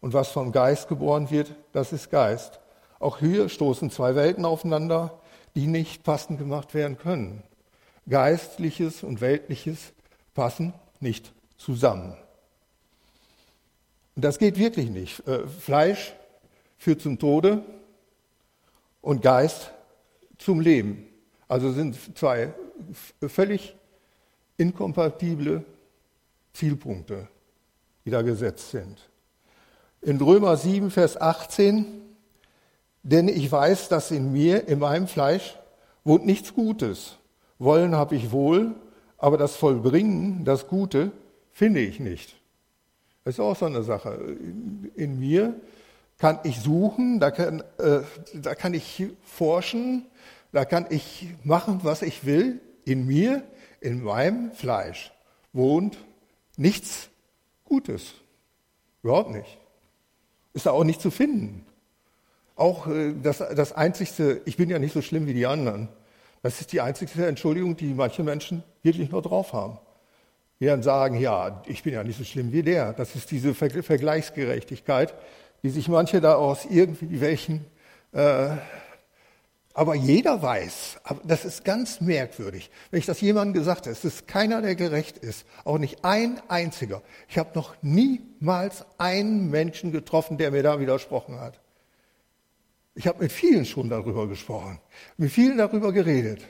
Und 0.00 0.14
was 0.14 0.30
vom 0.30 0.52
Geist 0.52 0.88
geboren 0.88 1.30
wird, 1.30 1.54
das 1.72 1.92
ist 1.92 2.10
Geist. 2.10 2.60
Auch 2.98 3.18
hier 3.18 3.48
stoßen 3.48 3.90
zwei 3.90 4.14
Welten 4.14 4.44
aufeinander, 4.44 5.20
die 5.54 5.66
nicht 5.66 6.04
passend 6.04 6.38
gemacht 6.38 6.74
werden 6.74 6.96
können. 6.98 7.42
Geistliches 8.08 9.02
und 9.02 9.20
Weltliches 9.20 9.92
passen 10.34 10.72
nicht 11.00 11.32
zusammen. 11.56 12.16
Und 14.16 14.24
das 14.24 14.38
geht 14.38 14.58
wirklich 14.58 14.90
nicht. 14.90 15.26
Äh, 15.26 15.46
Fleisch 15.46 16.14
führt 16.78 17.00
zum 17.00 17.18
Tode 17.18 17.62
und 19.00 19.22
Geist 19.22 19.70
zum 20.38 20.60
Leben. 20.60 21.06
Also 21.48 21.72
sind 21.72 21.96
zwei 22.16 22.52
völlig 23.26 23.74
inkompatible 24.56 25.64
Zielpunkte, 26.52 27.28
die 28.04 28.10
da 28.10 28.22
gesetzt 28.22 28.70
sind. 28.70 29.09
In 30.02 30.18
Römer 30.18 30.56
7, 30.56 30.90
Vers 30.90 31.20
18, 31.20 31.84
denn 33.02 33.28
ich 33.28 33.52
weiß, 33.52 33.88
dass 33.88 34.10
in 34.10 34.32
mir, 34.32 34.66
in 34.66 34.78
meinem 34.78 35.06
Fleisch, 35.06 35.58
wohnt 36.04 36.24
nichts 36.24 36.54
Gutes. 36.54 37.18
Wollen 37.58 37.94
habe 37.94 38.16
ich 38.16 38.32
wohl, 38.32 38.74
aber 39.18 39.36
das 39.36 39.56
Vollbringen, 39.56 40.44
das 40.46 40.68
Gute, 40.68 41.12
finde 41.52 41.80
ich 41.80 42.00
nicht. 42.00 42.36
Das 43.24 43.34
ist 43.34 43.40
auch 43.40 43.56
so 43.56 43.66
eine 43.66 43.82
Sache. 43.82 44.36
In 44.94 45.20
mir 45.20 45.60
kann 46.16 46.38
ich 46.44 46.60
suchen, 46.60 47.20
da 47.20 47.30
kann, 47.30 47.62
äh, 47.78 48.00
da 48.32 48.54
kann 48.54 48.72
ich 48.72 49.06
forschen, 49.22 50.06
da 50.52 50.64
kann 50.64 50.86
ich 50.88 51.28
machen, 51.44 51.80
was 51.82 52.00
ich 52.00 52.24
will. 52.24 52.60
In 52.86 53.06
mir, 53.06 53.42
in 53.80 54.02
meinem 54.02 54.52
Fleisch 54.52 55.12
wohnt 55.52 55.98
nichts 56.56 57.10
Gutes. 57.64 58.14
Überhaupt 59.02 59.30
nicht. 59.30 59.59
Ist 60.52 60.66
da 60.66 60.70
auch 60.70 60.84
nicht 60.84 61.00
zu 61.00 61.10
finden. 61.10 61.64
Auch 62.56 62.86
äh, 62.88 63.14
das, 63.22 63.38
das 63.38 63.72
Einzigste, 63.72 64.42
ich 64.44 64.56
bin 64.56 64.68
ja 64.70 64.78
nicht 64.78 64.92
so 64.92 65.02
schlimm 65.02 65.26
wie 65.26 65.34
die 65.34 65.46
anderen. 65.46 65.88
Das 66.42 66.60
ist 66.60 66.72
die 66.72 66.80
einzige 66.80 67.26
Entschuldigung, 67.26 67.76
die 67.76 67.94
manche 67.94 68.22
Menschen 68.22 68.62
wirklich 68.82 69.10
nur 69.10 69.22
drauf 69.22 69.52
haben. 69.52 69.78
Die 70.58 70.66
dann 70.66 70.82
sagen, 70.82 71.18
ja, 71.18 71.62
ich 71.66 71.82
bin 71.82 71.94
ja 71.94 72.04
nicht 72.04 72.18
so 72.18 72.24
schlimm 72.24 72.52
wie 72.52 72.62
der. 72.62 72.92
Das 72.92 73.14
ist 73.14 73.30
diese 73.30 73.54
Vergleichsgerechtigkeit, 73.54 75.14
die 75.62 75.70
sich 75.70 75.88
manche 75.88 76.20
da 76.20 76.34
aus 76.34 76.66
irgendwie 76.68 77.20
welchen, 77.20 77.64
äh, 78.12 78.56
aber 79.72 79.94
jeder 79.94 80.42
weiß, 80.42 81.00
das 81.24 81.44
ist 81.44 81.64
ganz 81.64 82.00
merkwürdig, 82.00 82.70
wenn 82.90 82.98
ich 82.98 83.06
das 83.06 83.20
jemandem 83.20 83.54
gesagt 83.54 83.82
habe, 83.82 83.92
es 83.92 84.04
ist 84.04 84.26
keiner, 84.26 84.62
der 84.62 84.74
gerecht 84.74 85.18
ist, 85.18 85.46
auch 85.64 85.78
nicht 85.78 86.04
ein 86.04 86.40
einziger. 86.48 87.02
Ich 87.28 87.38
habe 87.38 87.50
noch 87.54 87.76
niemals 87.80 88.84
einen 88.98 89.50
Menschen 89.50 89.92
getroffen, 89.92 90.38
der 90.38 90.50
mir 90.50 90.62
da 90.62 90.80
widersprochen 90.80 91.38
hat. 91.38 91.60
Ich 92.94 93.06
habe 93.06 93.22
mit 93.22 93.32
vielen 93.32 93.64
schon 93.64 93.88
darüber 93.88 94.26
gesprochen, 94.26 94.80
mit 95.16 95.30
vielen 95.30 95.56
darüber 95.56 95.92
geredet 95.92 96.42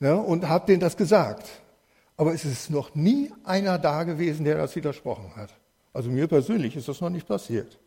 ne, 0.00 0.16
und 0.16 0.48
habe 0.48 0.66
denen 0.66 0.80
das 0.80 0.96
gesagt. 0.96 1.48
Aber 2.16 2.34
es 2.34 2.44
ist 2.44 2.68
noch 2.68 2.94
nie 2.94 3.32
einer 3.44 3.78
da 3.78 4.02
gewesen, 4.02 4.44
der 4.44 4.58
das 4.58 4.74
widersprochen 4.74 5.36
hat. 5.36 5.54
Also 5.92 6.10
mir 6.10 6.26
persönlich 6.26 6.76
ist 6.76 6.88
das 6.88 7.00
noch 7.00 7.10
nicht 7.10 7.26
passiert. 7.26 7.78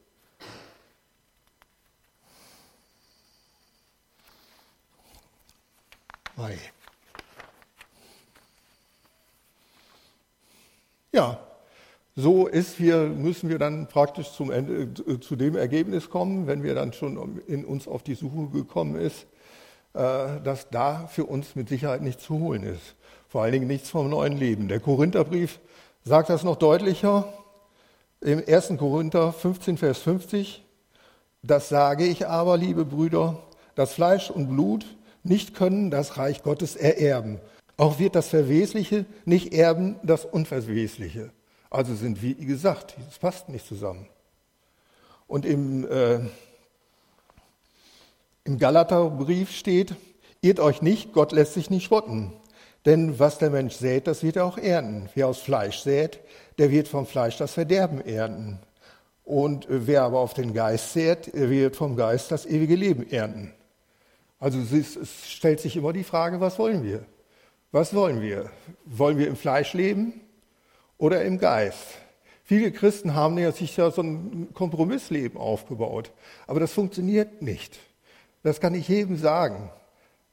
Ja, 11.12 11.40
so 12.16 12.48
ist 12.48 12.80
wir, 12.80 13.06
müssen 13.06 13.50
wir 13.50 13.60
dann 13.60 13.88
praktisch 13.88 14.32
zum 14.32 14.52
Ende, 14.52 14.90
äh, 15.08 15.20
zu 15.20 15.36
dem 15.36 15.56
Ergebnis 15.56 16.10
kommen, 16.10 16.48
wenn 16.48 16.64
wir 16.64 16.74
dann 16.74 16.94
schon 16.94 17.42
in 17.48 17.66
uns 17.66 17.88
auf 17.88 18.04
die 18.04 18.16
Suche 18.16 18.50
gekommen 18.52 18.96
ist, 18.96 19.28
äh, 19.94 20.42
dass 20.44 20.70
da 20.70 21.08
für 21.08 21.26
uns 21.26 21.56
mit 21.56 21.70
Sicherheit 21.70 22.02
nichts 22.02 22.24
zu 22.24 22.40
holen 22.40 22.64
ist. 22.64 22.96
Vor 23.30 23.44
allen 23.44 23.54
Dingen 23.54 23.68
nichts 23.68 23.90
vom 23.90 24.10
neuen 24.10 24.38
Leben. 24.38 24.68
Der 24.68 24.80
Korintherbrief 24.80 25.60
sagt 26.04 26.30
das 26.30 26.44
noch 26.44 26.56
deutlicher. 26.56 27.32
Im 28.22 28.44
1. 28.48 28.78
Korinther 28.78 29.34
15, 29.34 29.78
Vers 29.78 30.00
50. 30.00 30.64
Das 31.44 31.70
sage 31.70 32.06
ich 32.06 32.28
aber, 32.28 32.58
liebe 32.58 32.86
Brüder, 32.86 33.38
dass 33.76 33.94
Fleisch 33.94 34.30
und 34.32 34.50
Blut 34.50 34.86
nicht 35.24 35.56
können 35.56 35.90
das 35.90 36.18
Reich 36.18 36.44
Gottes 36.44 36.76
ererben. 36.76 37.40
Auch 37.78 38.00
wird 38.00 38.16
das 38.16 38.28
Verwesliche 38.28 39.06
nicht 39.26 39.54
erben 39.54 39.96
das 40.04 40.26
Unverwesliche. 40.26 41.32
Also 41.70 41.96
sind, 41.96 42.22
wie 42.22 42.36
gesagt, 42.36 42.96
das 43.08 43.18
passt 43.18 43.50
nicht 43.50 43.66
zusammen. 43.66 44.08
Und 45.28 45.46
im, 45.46 45.90
äh, 45.90 46.20
im 48.44 48.60
Galaterbrief 48.60 49.52
steht, 49.52 49.96
irrt 50.42 50.60
euch 50.60 50.82
nicht, 50.82 51.14
Gott 51.14 51.32
lässt 51.32 51.56
sich 51.56 51.70
nicht 51.70 51.86
spotten. 51.86 52.34
Denn 52.86 53.18
was 53.18 53.38
der 53.38 53.50
Mensch 53.50 53.76
sät, 53.76 54.08
das 54.08 54.24
wird 54.24 54.36
er 54.36 54.46
auch 54.46 54.58
ernten. 54.58 55.10
Wer 55.16 55.28
aus 55.28 55.40
Fleisch 55.40 55.80
sät, 55.80 56.20
der 56.58 56.70
wird 56.70 56.88
vom 56.88 57.06
Fleisch 57.06 57.38
das 57.38 57.54
Verderben 57.54 58.02
ernten. 58.02 58.60
Und 59.24 59.66
wer 59.70 60.04
aber 60.04 60.20
auf 60.20 60.34
den 60.34 60.54
Geist 60.54 60.92
sät, 60.94 61.32
wird 61.34 61.78
vom 61.78 61.96
Geist 61.96 62.30
das 62.30 62.46
ewige 62.46 62.76
Leben 62.76 63.10
ernten. 63.10 63.54
Also 64.44 64.60
es 64.60 65.00
stellt 65.32 65.62
sich 65.62 65.78
immer 65.78 65.94
die 65.94 66.04
Frage, 66.04 66.42
was 66.42 66.60
wollen 66.60 66.84
wir? 66.84 67.06
Was 67.72 67.94
wollen 67.94 68.20
wir? 68.20 68.52
Wollen 68.84 69.18
wir 69.18 69.28
im 69.28 69.38
Fleisch 69.38 69.72
leben 69.72 70.20
oder 70.98 71.24
im 71.24 71.38
Geist. 71.38 71.98
Viele 72.44 72.74
Christen 72.74 73.16
haben 73.16 73.38
ja 73.38 73.54
sich 73.54 73.78
ja 73.78 73.90
so 73.90 74.02
ein 74.02 74.50
Kompromissleben 74.54 75.40
aufgebaut, 75.40 76.12
aber 76.46 76.60
das 76.60 76.74
funktioniert 76.74 77.42
nicht. 77.42 77.80
Das 78.44 78.60
kann 78.60 78.76
ich 78.76 78.90
jedem 78.90 79.16
sagen. 79.16 79.72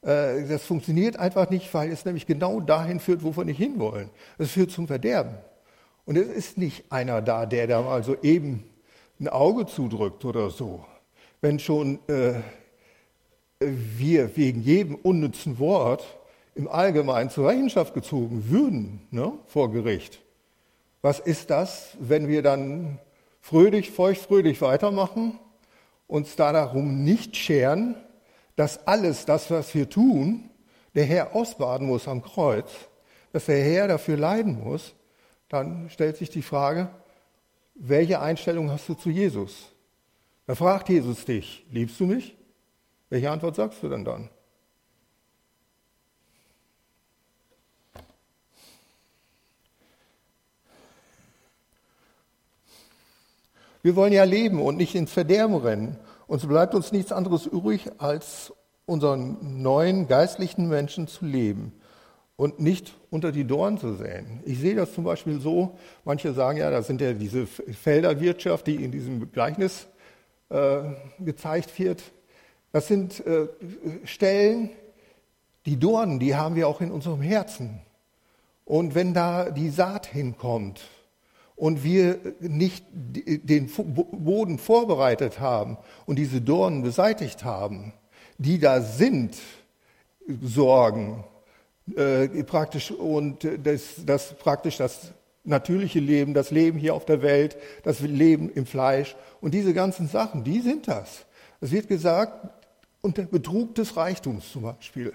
Äh, 0.02 0.45
das 0.49 0.64
funktioniert 0.64 1.17
einfach 1.17 1.49
nicht, 1.49 1.73
weil 1.73 1.93
es 1.93 2.05
nämlich 2.05 2.26
genau 2.26 2.59
dahin 2.59 2.99
führt, 2.99 3.23
wo 3.23 3.37
wir 3.37 3.45
nicht 3.45 3.59
hinwollen. 3.59 4.11
Es 4.38 4.50
führt 4.50 4.73
zum 4.73 4.88
Verderben. 4.88 5.37
Und 6.05 6.19
es 6.19 6.26
ist 6.26 6.59
nicht 6.59 6.90
einer 6.90 7.23
da, 7.23 7.47
der 7.47 7.69
da 7.69 7.81
mal 7.81 8.02
so 8.02 8.21
eben 8.23 8.64
ein 9.21 9.29
Auge 9.29 9.67
zudrückt 9.67 10.25
oder 10.25 10.50
so. 10.50 10.85
Wenn 11.40 11.61
schon 11.61 12.00
äh, 12.09 12.40
wir 13.61 14.37
wegen 14.37 14.62
jedem 14.62 14.95
unnützen 14.95 15.59
Wort 15.59 16.05
im 16.55 16.67
Allgemeinen 16.67 17.29
zur 17.29 17.49
Rechenschaft 17.49 17.93
gezogen 17.93 18.49
würden 18.49 19.07
ne, 19.11 19.33
vor 19.47 19.71
Gericht, 19.71 20.21
was 21.02 21.21
ist 21.21 21.50
das, 21.50 21.97
wenn 22.00 22.26
wir 22.26 22.43
dann 22.43 22.99
fröhlich, 23.40 23.90
feuchtfröhlich 23.90 24.61
weitermachen, 24.62 25.38
uns 26.07 26.37
da 26.37 26.52
darum 26.52 27.05
nicht 27.05 27.37
scheren, 27.37 27.97
dass 28.57 28.87
alles 28.87 29.26
das, 29.26 29.50
was 29.50 29.75
wir 29.75 29.88
tun, 29.88 30.50
der 30.95 31.05
Herr 31.05 31.35
ausbaden 31.35 31.87
muss 31.87 32.09
am 32.09 32.23
Kreuz, 32.23 32.71
dass 33.33 33.47
der 33.47 33.62
Herr 33.62 33.88
dafür 33.88 34.17
leiden 34.17 34.62
muss, 34.64 34.95
dann 35.49 35.88
stellt 35.90 36.17
sich 36.17 36.31
die 36.31 36.43
Frage, 36.43 36.88
welche 37.75 38.21
Einstellung 38.21 38.71
hast 38.71 38.88
du 38.88 38.95
zu 38.95 39.11
Jesus? 39.11 39.73
Da 40.47 40.55
fragt 40.55 40.88
Jesus 40.88 41.25
dich, 41.25 41.64
liebst 41.71 42.00
du 42.00 42.07
mich? 42.07 42.37
Welche 43.11 43.31
Antwort 43.31 43.57
sagst 43.57 43.83
du 43.83 43.88
denn 43.88 44.05
dann? 44.05 44.31
Wir 53.83 53.97
wollen 53.97 54.12
ja 54.12 54.25
leben 54.25 54.61
und 54.61 54.76
nicht 54.76 54.95
ins 54.95 55.12
Verderben 55.12 55.57
rennen. 55.57 55.99
Und 56.26 56.40
so 56.40 56.47
bleibt 56.47 56.75
uns 56.75 56.93
nichts 56.93 57.12
anderes 57.12 57.47
übrig, 57.47 57.90
als 57.99 58.52
unseren 58.87 59.62
neuen 59.62 60.07
geistlichen 60.07 60.69
Menschen 60.69 61.09
zu 61.09 61.25
leben 61.25 61.73
und 62.37 62.61
nicht 62.61 62.95
unter 63.11 63.33
die 63.33 63.45
Dornen 63.45 63.79
zu 63.79 63.95
säen. 63.95 64.40
Ich 64.45 64.61
sehe 64.61 64.75
das 64.75 64.95
zum 64.95 65.05
Beispiel 65.05 65.40
so, 65.40 65.79
manche 66.05 66.33
sagen 66.33 66.59
ja, 66.59 66.71
das 66.71 66.87
sind 66.87 67.00
ja 67.00 67.12
diese 67.12 67.47
Felderwirtschaft, 67.47 68.67
die 68.67 68.76
in 68.76 68.93
diesem 68.93 69.33
Gleichnis 69.33 69.88
äh, 70.50 70.83
gezeigt 71.19 71.76
wird, 71.79 72.02
das 72.73 72.87
sind 72.87 73.25
äh, 73.27 73.49
Stellen, 74.05 74.71
die 75.67 75.79
Dornen, 75.79 76.19
die 76.19 76.37
haben 76.37 76.55
wir 76.55 76.69
auch 76.69 76.81
in 76.81 76.91
unserem 76.91 77.21
Herzen. 77.21 77.81
Und 78.65 78.95
wenn 78.95 79.15
da 79.15 79.50
die 79.50 79.71
Saat 79.71 80.07
hinkommt 80.07 80.81
und 81.57 81.83
wir 81.83 82.19
nicht 82.41 82.85
den 82.93 83.69
Boden 83.69 84.59
vorbereitet 84.59 85.41
haben 85.41 85.77
und 86.07 86.19
diese 86.19 86.41
Dornen 86.41 86.83
beseitigt 86.83 87.45
haben, 87.45 87.93
die 88.39 88.59
da 88.59 88.81
sind, 88.81 89.37
Sorgen, 90.41 91.25
äh, 91.97 92.29
praktisch 92.45 92.93
und 92.93 93.47
das, 93.65 93.97
das 94.07 94.35
praktisch 94.35 94.77
das 94.77 95.12
natürliche 95.45 95.99
Leben, 95.99 96.35
das 96.35 96.50
Leben 96.50 96.79
hier 96.79 96.95
auf 96.95 97.05
der 97.05 97.23
Welt, 97.23 97.57
das 97.83 98.00
Leben 98.00 98.50
im 98.50 98.67
Fleisch 98.67 99.17
und 99.41 99.53
diese 99.53 99.75
ganzen 99.75 100.07
Sachen, 100.07 100.45
die 100.45 100.61
sind 100.61 100.87
das. 100.87 101.27
Es 101.61 101.73
wird 101.73 101.89
gesagt, 101.89 102.49
und 103.02 103.16
der 103.16 103.25
Betrug 103.25 103.75
des 103.75 103.97
Reichtums 103.97 104.52
zum 104.52 104.62
Beispiel 104.62 105.14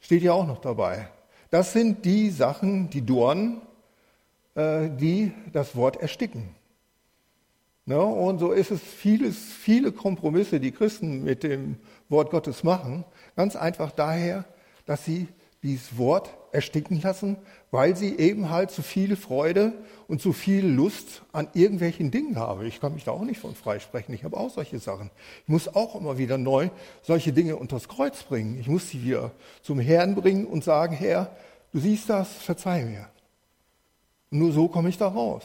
steht 0.00 0.22
ja 0.22 0.32
auch 0.32 0.46
noch 0.46 0.60
dabei. 0.60 1.08
Das 1.50 1.72
sind 1.72 2.04
die 2.04 2.30
Sachen, 2.30 2.90
die 2.90 3.02
Dornen, 3.02 3.62
äh, 4.54 4.88
die 4.90 5.32
das 5.52 5.74
Wort 5.76 5.96
ersticken. 5.96 6.54
Ne? 7.86 7.98
Und 7.98 8.38
so 8.38 8.52
ist 8.52 8.70
es 8.70 8.82
vieles, 8.82 9.38
viele 9.38 9.92
Kompromisse, 9.92 10.60
die 10.60 10.72
Christen 10.72 11.24
mit 11.24 11.42
dem 11.42 11.76
Wort 12.08 12.30
Gottes 12.30 12.62
machen, 12.62 13.04
ganz 13.34 13.56
einfach 13.56 13.92
daher, 13.92 14.44
dass 14.84 15.04
sie 15.04 15.28
dieses 15.62 15.98
Wort 15.98 16.30
ersticken 16.52 17.00
lassen, 17.00 17.36
weil 17.70 17.96
sie 17.96 18.16
eben 18.16 18.48
halt 18.48 18.70
zu 18.70 18.82
viel 18.82 19.16
Freude 19.16 19.72
und 20.06 20.22
zu 20.22 20.32
viel 20.32 20.66
Lust 20.66 21.22
an 21.32 21.48
irgendwelchen 21.52 22.10
Dingen 22.10 22.36
haben. 22.36 22.64
Ich 22.64 22.80
kann 22.80 22.94
mich 22.94 23.04
da 23.04 23.10
auch 23.10 23.22
nicht 23.22 23.40
von 23.40 23.54
freisprechen. 23.54 24.14
Ich 24.14 24.24
habe 24.24 24.36
auch 24.36 24.50
solche 24.50 24.78
Sachen. 24.78 25.10
Ich 25.42 25.48
muss 25.48 25.74
auch 25.74 25.96
immer 25.96 26.16
wieder 26.16 26.38
neu 26.38 26.70
solche 27.02 27.32
Dinge 27.32 27.56
unters 27.56 27.88
Kreuz 27.88 28.22
bringen. 28.22 28.58
Ich 28.58 28.68
muss 28.68 28.88
sie 28.88 29.02
wieder 29.02 29.32
zum 29.62 29.80
Herrn 29.80 30.14
bringen 30.14 30.46
und 30.46 30.64
sagen, 30.64 30.94
Herr, 30.94 31.36
du 31.72 31.80
siehst 31.80 32.08
das, 32.08 32.32
verzeih 32.32 32.84
mir. 32.84 33.08
Und 34.30 34.38
nur 34.38 34.52
so 34.52 34.68
komme 34.68 34.88
ich 34.88 34.98
da 34.98 35.08
raus. 35.08 35.44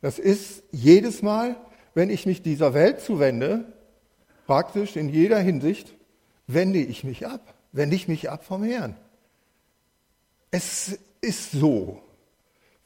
Das 0.00 0.18
ist 0.18 0.64
jedes 0.72 1.22
Mal, 1.22 1.56
wenn 1.94 2.10
ich 2.10 2.26
mich 2.26 2.42
dieser 2.42 2.74
Welt 2.74 3.00
zuwende, 3.00 3.72
praktisch 4.46 4.96
in 4.96 5.08
jeder 5.08 5.38
Hinsicht, 5.38 5.94
wende 6.48 6.80
ich 6.80 7.04
mich 7.04 7.26
ab 7.26 7.54
wende 7.72 7.96
ich 7.96 8.08
mich 8.08 8.30
ab 8.30 8.44
vom 8.44 8.62
Herrn. 8.62 8.96
Es 10.50 10.98
ist 11.20 11.52
so, 11.52 12.02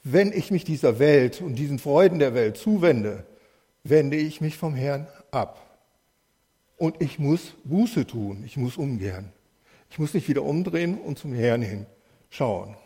wenn 0.03 0.33
ich 0.33 0.51
mich 0.51 0.65
dieser 0.65 0.99
Welt 0.99 1.41
und 1.41 1.57
diesen 1.57 1.79
Freuden 1.79 2.21
der 2.21 2.33
Welt 2.35 2.57
zuwende, 2.57 3.27
wende 3.83 4.17
ich 4.17 4.41
mich 4.41 4.57
vom 4.57 4.75
Herrn 4.75 5.09
ab. 5.33 5.63
Und 6.77 7.03
ich 7.03 7.19
muss 7.19 7.55
Buße 7.65 8.07
tun, 8.07 8.45
ich 8.45 8.57
muss 8.57 8.77
umkehren. 8.77 9.33
Ich 9.91 9.99
muss 9.99 10.15
mich 10.15 10.29
wieder 10.29 10.43
umdrehen 10.43 10.99
und 11.01 11.19
zum 11.19 11.33
Herrn 11.33 11.63
hin 11.63 11.87
schauen. 12.31 12.77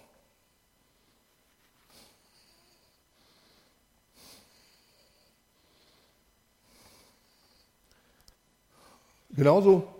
Genauso 9.30 9.99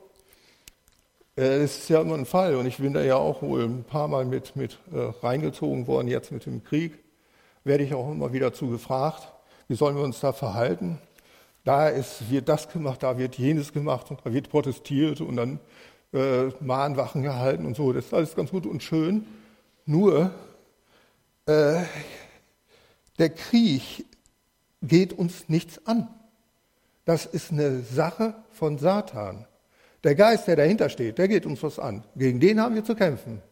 äh, 1.40 1.60
das 1.60 1.78
ist 1.78 1.88
ja 1.88 2.02
immer 2.02 2.16
ein 2.16 2.26
Fall 2.26 2.54
und 2.56 2.66
ich 2.66 2.76
bin 2.76 2.92
da 2.92 3.02
ja 3.02 3.16
auch 3.16 3.40
wohl 3.40 3.64
ein 3.64 3.84
paar 3.84 4.08
Mal 4.08 4.26
mit, 4.26 4.56
mit 4.56 4.78
äh, 4.92 4.98
reingezogen 5.22 5.86
worden, 5.86 6.08
jetzt 6.08 6.32
mit 6.32 6.44
dem 6.44 6.62
Krieg. 6.62 6.98
Werde 7.64 7.84
ich 7.84 7.94
auch 7.94 8.10
immer 8.10 8.32
wieder 8.32 8.52
zu 8.52 8.68
gefragt, 8.68 9.32
wie 9.68 9.74
sollen 9.74 9.96
wir 9.96 10.02
uns 10.02 10.20
da 10.20 10.32
verhalten? 10.32 10.98
Da 11.64 11.88
ist, 11.88 12.30
wird 12.30 12.48
das 12.48 12.68
gemacht, 12.68 13.02
da 13.02 13.18
wird 13.18 13.36
jenes 13.36 13.72
gemacht 13.72 14.10
und 14.10 14.20
da 14.24 14.32
wird 14.32 14.50
protestiert 14.50 15.20
und 15.20 15.36
dann 15.36 15.60
äh, 16.12 16.48
Mahnwachen 16.60 17.22
gehalten 17.22 17.66
und 17.66 17.76
so. 17.76 17.92
Das 17.92 18.06
ist 18.06 18.14
alles 18.14 18.34
ganz 18.34 18.50
gut 18.50 18.66
und 18.66 18.82
schön. 18.82 19.26
Nur 19.86 20.30
äh, 21.46 21.82
der 23.18 23.30
Krieg 23.30 24.06
geht 24.82 25.12
uns 25.12 25.48
nichts 25.48 25.86
an. 25.86 26.08
Das 27.04 27.26
ist 27.26 27.50
eine 27.50 27.80
Sache 27.80 28.34
von 28.52 28.78
Satan. 28.78 29.46
Der 30.04 30.14
Geist, 30.14 30.46
der 30.48 30.56
dahinter 30.56 30.88
steht, 30.88 31.18
der 31.18 31.28
geht 31.28 31.46
uns 31.46 31.62
was 31.62 31.78
an. 31.78 32.04
Gegen 32.16 32.40
den 32.40 32.60
haben 32.60 32.74
wir 32.74 32.84
zu 32.84 32.94
kämpfen. 32.94 33.42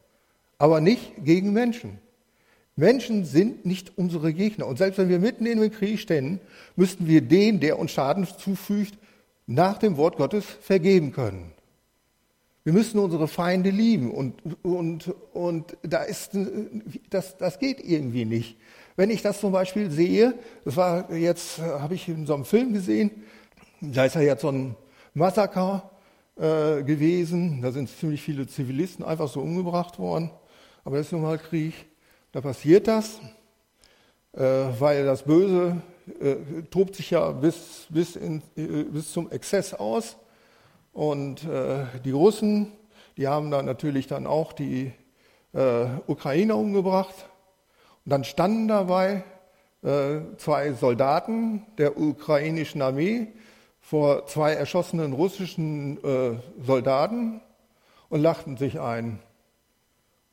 Aber 0.59 0.81
nicht 0.81 1.25
gegen 1.25 1.53
Menschen. 1.53 1.99
Menschen 2.75 3.25
sind 3.25 3.67
nicht 3.67 3.99
unsere 3.99 4.33
Gegner. 4.33 4.67
Und 4.67 4.79
selbst 4.79 4.99
wenn 4.99 5.09
wir 5.09 5.19
mitten 5.19 5.47
in 5.47 5.61
dem 5.61 5.71
Krieg 5.71 5.99
stehen, 5.99 6.41
müssten 6.77 7.07
wir 7.07 7.21
den, 7.21 7.61
der 7.61 7.79
uns 7.79 7.91
Schaden 7.91 8.27
zufügt, 8.27 8.97
nach 9.47 9.79
dem 9.79 9.97
Wort 9.97 10.17
Gottes 10.17 10.45
vergeben 10.45 11.13
können. 11.13 11.53
Wir 12.65 12.73
müssen 12.73 12.99
unsere 12.99 13.29
Feinde 13.29 13.71
lieben 13.71 14.11
und, 14.11 14.35
und, 14.63 15.15
und 15.33 15.77
da 15.83 16.03
ist, 16.03 16.33
das, 17.09 17.39
das 17.39 17.59
geht 17.59 17.81
irgendwie 17.81 18.27
nicht. 18.27 18.59
Wenn 18.95 19.11
ich 19.11 19.23
das 19.23 19.41
zum 19.41 19.53
Beispiel 19.53 19.91
sehe, 19.91 20.35
das 20.65 20.77
war 20.77 21.13
jetzt, 21.13 21.59
habe 21.61 21.95
ich 21.95 22.09
in 22.09 22.27
so 22.27 22.35
einem 22.35 22.45
Film 22.45 22.75
gesehen, 22.75 23.11
da 23.81 24.05
ist 24.05 24.17
ja 24.17 24.21
jetzt 24.21 24.43
so 24.43 24.51
ein 24.51 24.77
Massaker 25.15 25.91
äh, 26.39 26.85
gewesen. 26.85 27.63
Da 27.63 27.73
sind 27.73 27.89
ziemlich 27.89 28.23
viele 28.23 28.47
Zivilisten 28.47 29.05
einfach 29.05 29.29
so 29.29 29.41
umgebracht 29.41 29.99
worden. 29.99 30.31
Aber 30.85 30.97
das 30.97 31.07
ist 31.07 31.13
nun 31.13 31.23
mal 31.23 31.37
Krieg. 31.37 31.75
Da 32.31 32.41
passiert 32.41 32.87
das, 32.87 33.21
äh, 34.35 34.43
weil 34.79 35.05
das 35.05 35.25
Böse 35.25 35.83
äh, 36.21 36.37
tobt 36.71 36.95
sich 36.95 37.11
ja 37.11 37.33
bis, 37.33 37.87
bis, 37.89 38.15
in, 38.15 38.43
äh, 38.57 38.85
bis 38.85 39.13
zum 39.13 39.31
Exzess 39.33 39.75
aus. 39.75 40.17
Und 40.93 41.45
äh, 41.45 41.87
die 42.05 42.13
Russen, 42.13 42.73
die 43.17 43.27
haben 43.27 43.51
dann 43.51 43.65
natürlich 43.67 44.07
dann 44.07 44.27
auch 44.27 44.53
die 44.53 44.93
Ukrainer 46.07 46.57
umgebracht. 46.57 47.15
Und 48.05 48.11
dann 48.13 48.23
standen 48.23 48.69
dabei 48.69 49.25
zwei 50.37 50.73
Soldaten 50.75 51.67
der 51.79 51.99
ukrainischen 51.99 52.81
Armee, 52.81 53.29
vor 53.89 54.27
zwei 54.27 54.53
erschossenen 54.53 55.15
russischen 55.15 55.97
äh, 56.05 56.39
Soldaten 56.63 57.41
und 58.11 58.21
lachten 58.21 58.59
sich 58.59 58.79
ein. 58.79 59.19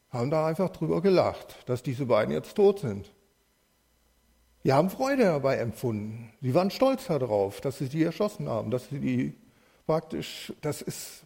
Haben 0.09 0.29
da 0.29 0.45
einfach 0.45 0.71
drüber 0.71 1.01
gelacht, 1.01 1.55
dass 1.65 1.81
diese 1.81 2.07
beiden 2.07 2.33
jetzt 2.33 2.55
tot 2.55 2.79
sind. 2.79 3.13
Die 4.65 4.73
haben 4.73 4.89
Freude 4.89 5.23
dabei 5.23 5.55
empfunden. 5.55 6.33
Sie 6.41 6.53
waren 6.53 6.69
stolz 6.69 7.07
darauf, 7.07 7.61
dass 7.61 7.77
sie 7.77 7.87
die 7.87 8.03
erschossen 8.03 8.49
haben, 8.49 8.71
dass 8.71 8.89
sie 8.89 8.99
die 8.99 9.37
praktisch, 9.85 10.51
das 10.59 10.81
ist, 10.81 11.23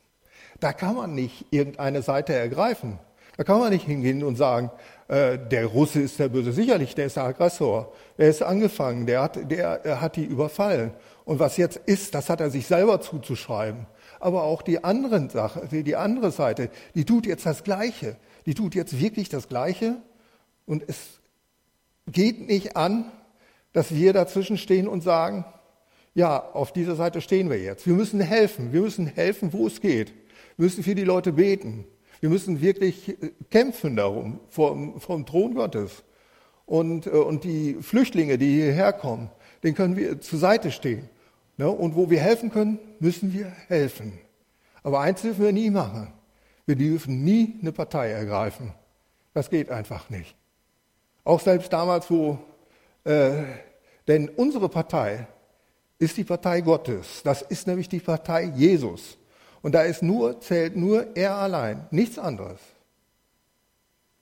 da 0.60 0.72
kann 0.72 0.96
man 0.96 1.16
nicht 1.16 1.48
irgendeine 1.50 2.04
Seite 2.04 2.36
ergreifen. 2.36 3.00
Da 3.38 3.44
kann 3.44 3.58
man 3.58 3.74
nicht 3.74 3.86
hingehen 3.86 4.24
und 4.24 4.36
sagen, 4.36 4.70
äh, 5.10 5.40
der 5.40 5.66
Russe 5.66 6.02
ist 6.02 6.20
der 6.20 6.30
Böse. 6.30 6.54
Sicherlich, 6.54 6.94
der 6.94 7.08
ist 7.08 7.18
der 7.18 7.24
Aggressor. 7.24 7.92
Der 8.20 8.30
ist 8.30 8.44
angefangen, 8.44 9.08
der 9.08 9.24
hat, 9.24 9.52
der 9.52 10.00
hat 10.00 10.16
die 10.16 10.24
überfallen. 10.24 10.92
Und 11.26 11.40
was 11.40 11.58
jetzt 11.58 11.78
ist, 11.78 12.14
das 12.14 12.30
hat 12.30 12.40
er 12.42 12.52
sich 12.52 12.68
selber 12.68 13.02
zuzuschreiben. 13.02 13.88
Aber 14.20 14.44
auch 14.44 14.62
die 14.62 14.84
anderen 14.84 15.30
Sache, 15.30 15.68
die 15.72 15.96
andere 15.96 16.32
Seite, 16.32 16.70
die 16.94 17.06
tut 17.06 17.26
jetzt 17.26 17.46
das 17.46 17.64
Gleiche. 17.64 18.18
Die 18.46 18.54
tut 18.54 18.76
jetzt 18.76 19.00
wirklich 19.00 19.30
das 19.30 19.48
Gleiche. 19.48 19.96
Und 20.68 20.84
es 20.88 21.20
geht 22.08 22.48
nicht 22.48 22.78
an, 22.78 23.12
dass 23.74 23.96
wir 23.96 24.14
dazwischen 24.14 24.60
stehen 24.60 24.88
und 24.88 25.02
sagen, 25.02 25.44
ja, 26.14 26.38
auf 26.54 26.72
dieser 26.72 26.96
Seite 26.96 27.22
stehen 27.22 27.50
wir 27.50 27.60
jetzt. 27.60 27.88
Wir 27.88 27.96
müssen 27.96 28.22
helfen. 28.22 28.74
Wir 28.74 28.82
müssen 28.82 29.08
helfen, 29.08 29.54
wo 29.54 29.66
es 29.66 29.82
geht. 29.82 30.14
Wir 30.58 30.66
müssen 30.66 30.84
für 30.84 30.94
die 30.94 31.04
Leute 31.04 31.34
beten. 31.34 31.86
Wir 32.20 32.30
müssen 32.30 32.62
wirklich 32.62 33.10
äh, 33.10 33.32
kämpfen 33.50 33.96
darum, 33.96 34.40
vom, 34.50 35.00
vom 35.00 35.26
Thron 35.26 35.54
Gottes. 35.56 36.04
Und, 36.66 37.08
äh, 37.08 37.12
und 37.12 37.44
die 37.44 37.76
Flüchtlinge, 37.82 38.38
die 38.38 38.54
hierher 38.54 38.94
kommen, 38.94 39.30
denen 39.64 39.76
können 39.76 39.96
wir 39.96 40.22
zur 40.22 40.40
Seite 40.40 40.72
stehen. 40.72 41.10
Ne? 41.58 41.70
Und 41.70 41.96
wo 41.96 42.10
wir 42.10 42.20
helfen 42.20 42.52
können, 42.52 42.80
müssen 43.00 43.34
wir 43.34 43.48
helfen. 43.68 44.20
Aber 44.84 45.02
eins 45.02 45.22
dürfen 45.22 45.44
wir 45.44 45.52
nie 45.52 45.70
machen. 45.70 46.14
Wir 46.66 46.76
dürfen 46.76 47.24
nie 47.24 47.58
eine 47.62 47.72
Partei 47.72 48.12
ergreifen. 48.12 48.74
Das 49.34 49.50
geht 49.50 49.70
einfach 49.70 50.10
nicht. 50.10 50.36
Auch 51.24 51.40
selbst 51.40 51.72
damals, 51.74 52.10
wo, 52.10 52.40
äh, 53.04 53.44
denn 54.08 54.30
unsere 54.30 54.70
Partei 54.70 55.28
ist 56.00 56.18
die 56.18 56.24
Partei 56.24 56.62
Gottes. 56.62 57.22
Das 57.24 57.42
ist 57.42 57.68
nämlich 57.68 57.90
die 57.90 58.00
Partei 58.00 58.46
Jesus. 58.56 59.19
Und 59.62 59.76
da 59.76 59.82
ist 59.82 60.02
nur, 60.02 60.40
zählt 60.42 60.76
nur 60.76 61.16
er 61.16 61.36
allein, 61.36 61.88
nichts 61.92 62.18
anderes. 62.18 62.60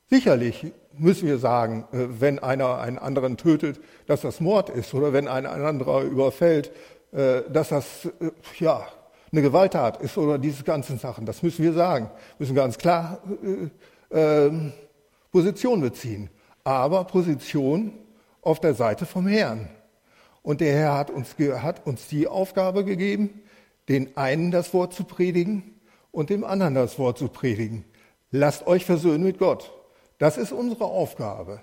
Sicherlich 0.10 0.72
müssen 0.98 1.28
wir 1.28 1.38
sagen, 1.38 1.86
äh, 1.92 2.08
wenn 2.20 2.40
einer 2.40 2.80
einen 2.80 2.98
anderen 2.98 3.38
tötet, 3.38 3.80
dass 4.08 4.22
das 4.22 4.40
Mord 4.40 4.70
ist 4.70 4.94
oder 4.94 5.14
wenn 5.14 5.28
ein 5.28 5.46
anderer 5.46 6.02
überfällt, 6.02 6.72
äh, 7.12 7.42
dass 7.52 7.70
das 7.70 8.06
äh, 8.06 8.32
ja, 8.60 8.88
eine 9.32 9.42
Gewalttat 9.42 10.02
ist 10.02 10.18
oder 10.18 10.38
diese 10.38 10.64
ganzen 10.64 10.98
Sachen. 10.98 11.26
Das 11.26 11.44
müssen 11.44 11.64
wir 11.64 11.74
sagen. 11.74 12.06
Wir 12.38 12.46
müssen 12.46 12.56
ganz 12.56 12.78
klar 12.78 13.22
äh, 14.12 14.46
äh, 14.46 14.52
Position 15.32 15.82
beziehen. 15.82 16.30
Aber 16.64 17.04
Position 17.04 17.94
auf 18.42 18.60
der 18.60 18.74
Seite 18.74 19.06
vom 19.06 19.28
Herrn. 19.28 19.70
Und 20.42 20.62
der 20.62 20.74
Herr 20.74 20.96
hat 20.96 21.12
uns, 21.12 21.36
hat 21.38 21.86
uns 21.86 22.08
die 22.08 22.28
Aufgabe 22.28 22.86
gegeben, 22.86 23.42
den 23.90 24.16
einen 24.18 24.52
das 24.52 24.74
Wort 24.74 24.94
zu 24.94 25.04
predigen 25.04 25.80
und 26.12 26.30
dem 26.30 26.44
anderen 26.44 26.76
das 26.76 27.00
Wort 27.00 27.18
zu 27.18 27.28
predigen. 27.28 27.86
Lasst 28.32 28.68
euch 28.68 28.86
versöhnen 28.86 29.24
mit 29.24 29.40
Gott. 29.40 29.72
Das 30.18 30.38
ist 30.38 30.52
unsere 30.52 30.86
Aufgabe. 30.86 31.62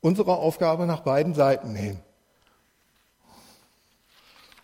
Unsere 0.00 0.36
Aufgabe 0.36 0.86
nach 0.86 1.00
beiden 1.00 1.34
Seiten 1.34 1.74
hin. 1.74 1.98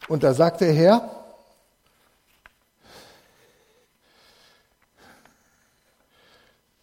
Und 0.08 0.22
da 0.22 0.34
sagt 0.34 0.60
der 0.60 0.72
Herr, 0.72 1.22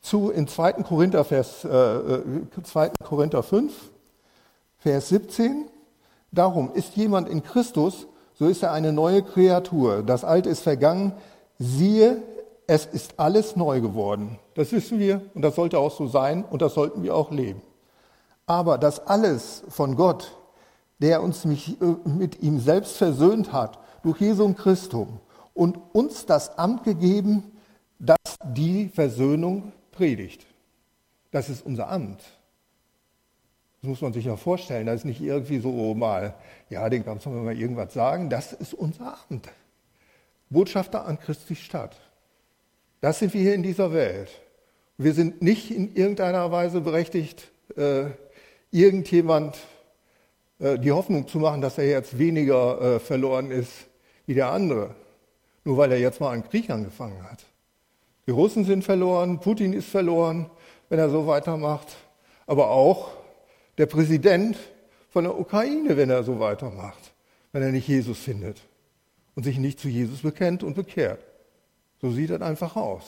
zu 0.02 0.32
in 0.32 0.48
2. 0.48 0.74
Korinther, 0.84 1.24
Vers, 1.24 1.64
äh, 1.64 2.10
2. 2.64 2.88
Äh, 2.88 2.92
Korinther 3.04 3.44
5, 3.44 3.72
Vers 4.80 5.10
17. 5.10 5.70
Darum 6.32 6.74
ist 6.74 6.96
jemand 6.96 7.30
in 7.30 7.44
Christus, 7.44 8.08
so 8.40 8.48
ist 8.48 8.64
er 8.64 8.72
eine 8.72 8.94
neue 8.94 9.22
Kreatur. 9.22 10.02
Das 10.02 10.24
Alte 10.24 10.50
ist 10.50 10.62
vergangen. 10.62 11.12
Siehe, 11.58 12.24
es 12.68 12.86
ist 12.86 13.16
alles 13.18 13.58
neu 13.58 13.82
geworden. 13.82 14.40
Das 14.56 14.72
wissen 14.72 14.98
wir 14.98 15.22
und 15.34 15.42
das 15.42 15.56
sollte 15.56 15.78
auch 15.78 15.92
so 15.92 16.08
sein 16.08 16.46
und 16.46 16.62
das 16.62 16.74
sollten 16.74 17.04
wir 17.04 17.16
auch 17.16 17.32
leben. 17.32 17.62
Aber 18.46 18.78
das 18.78 19.06
alles 19.06 19.64
von 19.68 19.98
Gott, 19.98 20.32
der 21.00 21.22
uns 21.22 21.44
äh, 21.44 21.58
mit 22.06 22.42
ihm 22.42 22.60
selbst 22.60 22.96
versöhnt 22.96 23.52
hat, 23.52 23.78
durch 24.04 24.22
Jesum 24.22 24.56
Christum 24.56 25.20
und 25.54 25.78
uns 25.92 26.26
das 26.26 26.58
Amt 26.58 26.86
gegeben, 26.86 27.44
das 28.00 28.18
die 28.46 28.88
Versöhnung 28.88 29.74
predigt. 29.92 30.46
Das 31.32 31.50
ist 31.50 31.66
unser 31.66 31.90
Amt. 31.90 32.22
Das 33.82 33.90
muss 33.90 34.02
man 34.02 34.14
sich 34.14 34.26
ja 34.26 34.36
vorstellen. 34.36 34.88
Das 34.88 35.02
ist 35.02 35.06
nicht 35.06 35.22
irgendwie 35.22 35.60
so 35.60 35.94
mal, 35.94 36.34
ja, 36.70 36.90
den 36.90 37.06
kannst 37.06 37.26
du 37.26 37.30
mal 37.30 37.58
irgendwas 37.58 37.94
sagen. 37.94 38.30
Das 38.30 38.52
ist 38.52 38.74
unser 38.74 39.18
Amt. 39.30 39.50
Botschafter 40.50 41.06
an 41.06 41.20
Christi 41.20 41.56
Stadt. 41.56 41.96
Das 43.02 43.20
sind 43.20 43.34
wir 43.34 43.42
hier 43.42 43.56
in 43.56 43.64
dieser 43.64 43.94
Welt. 43.94 44.30
Wir 44.98 45.14
sind 45.14 45.42
nicht 45.42 45.72
in 45.72 45.96
irgendeiner 45.96 46.52
Weise 46.52 46.82
berechtigt, 46.82 47.52
äh, 47.78 48.08
irgendjemand 48.72 49.58
äh, 50.60 50.78
die 50.78 50.92
Hoffnung 50.92 51.28
zu 51.28 51.40
machen, 51.40 51.62
dass 51.62 51.78
er 51.78 51.86
jetzt 51.86 52.18
weniger 52.20 52.82
äh, 52.82 53.00
verloren 53.00 53.52
ist 53.52 53.72
wie 54.26 54.34
der 54.34 54.52
andere, 54.52 54.94
nur 55.64 55.78
weil 55.78 55.92
er 55.92 56.00
jetzt 56.00 56.20
mal 56.20 56.32
einen 56.32 56.44
Krieg 56.44 56.70
angefangen 56.70 57.24
hat. 57.24 57.46
Die 58.28 58.32
Russen 58.32 58.66
sind 58.66 58.84
verloren, 58.84 59.40
Putin 59.40 59.72
ist 59.72 59.88
verloren, 59.88 60.50
wenn 60.90 61.00
er 61.00 61.10
so 61.10 61.26
weitermacht, 61.26 61.96
aber 62.46 62.70
auch 62.70 63.12
der 63.80 63.86
Präsident 63.86 64.58
von 65.10 65.24
der 65.24 65.40
Ukraine, 65.40 65.96
wenn 65.96 66.10
er 66.10 66.24
so 66.24 66.40
weitermacht, 66.40 67.14
wenn 67.54 67.64
er 67.64 67.72
nicht 67.72 67.88
Jesus 67.88 68.20
findet 68.20 68.62
und 69.36 69.44
sich 69.44 69.58
nicht 69.58 69.80
zu 69.80 69.88
Jesus 69.88 70.22
bekennt 70.22 70.64
und 70.64 70.76
bekehrt. 70.76 71.26
So 72.02 72.12
sieht 72.12 72.30
das 72.30 72.42
einfach 72.42 72.76
aus. 72.76 73.06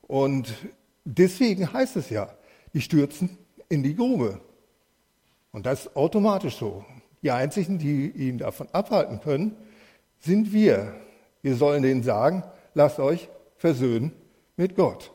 Und 0.00 0.52
deswegen 1.04 1.70
heißt 1.70 1.96
es 1.96 2.08
ja, 2.08 2.34
die 2.72 2.80
stürzen 2.80 3.36
in 3.68 3.82
die 3.82 3.94
Grube. 3.94 4.40
Und 5.52 5.66
das 5.66 5.86
ist 5.86 5.96
automatisch 5.96 6.56
so. 6.56 6.84
Die 7.22 7.30
einzigen, 7.30 7.78
die 7.78 8.08
ihn 8.08 8.38
davon 8.38 8.68
abhalten 8.72 9.20
können, 9.20 9.54
sind 10.18 10.50
wir. 10.52 10.94
Wir 11.42 11.56
sollen 11.56 11.82
denen 11.82 12.02
sagen, 12.02 12.42
lasst 12.72 12.98
euch 12.98 13.28
versöhnen 13.56 14.12
mit 14.56 14.76
Gott. 14.76 15.12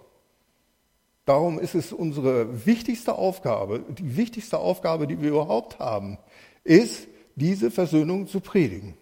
Darum 1.25 1.59
ist 1.59 1.73
es 1.73 1.91
unsere 1.91 2.65
wichtigste 2.65 3.15
Aufgabe, 3.15 3.79
die 3.97 4.15
wichtigste 4.15 4.59
Aufgabe, 4.59 5.07
die 5.07 5.19
wir 5.19 5.29
überhaupt 5.29 5.79
haben, 5.79 6.19
ist, 6.63 7.07
diese 7.35 7.71
Versöhnung 7.71 8.27
zu 8.27 8.39
predigen. 8.39 8.95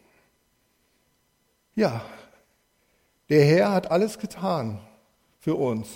Ja, 1.75 2.03
der 3.29 3.43
Herr 3.45 3.71
hat 3.71 3.91
alles 3.91 4.19
getan 4.19 4.79
für 5.39 5.55
uns. 5.55 5.87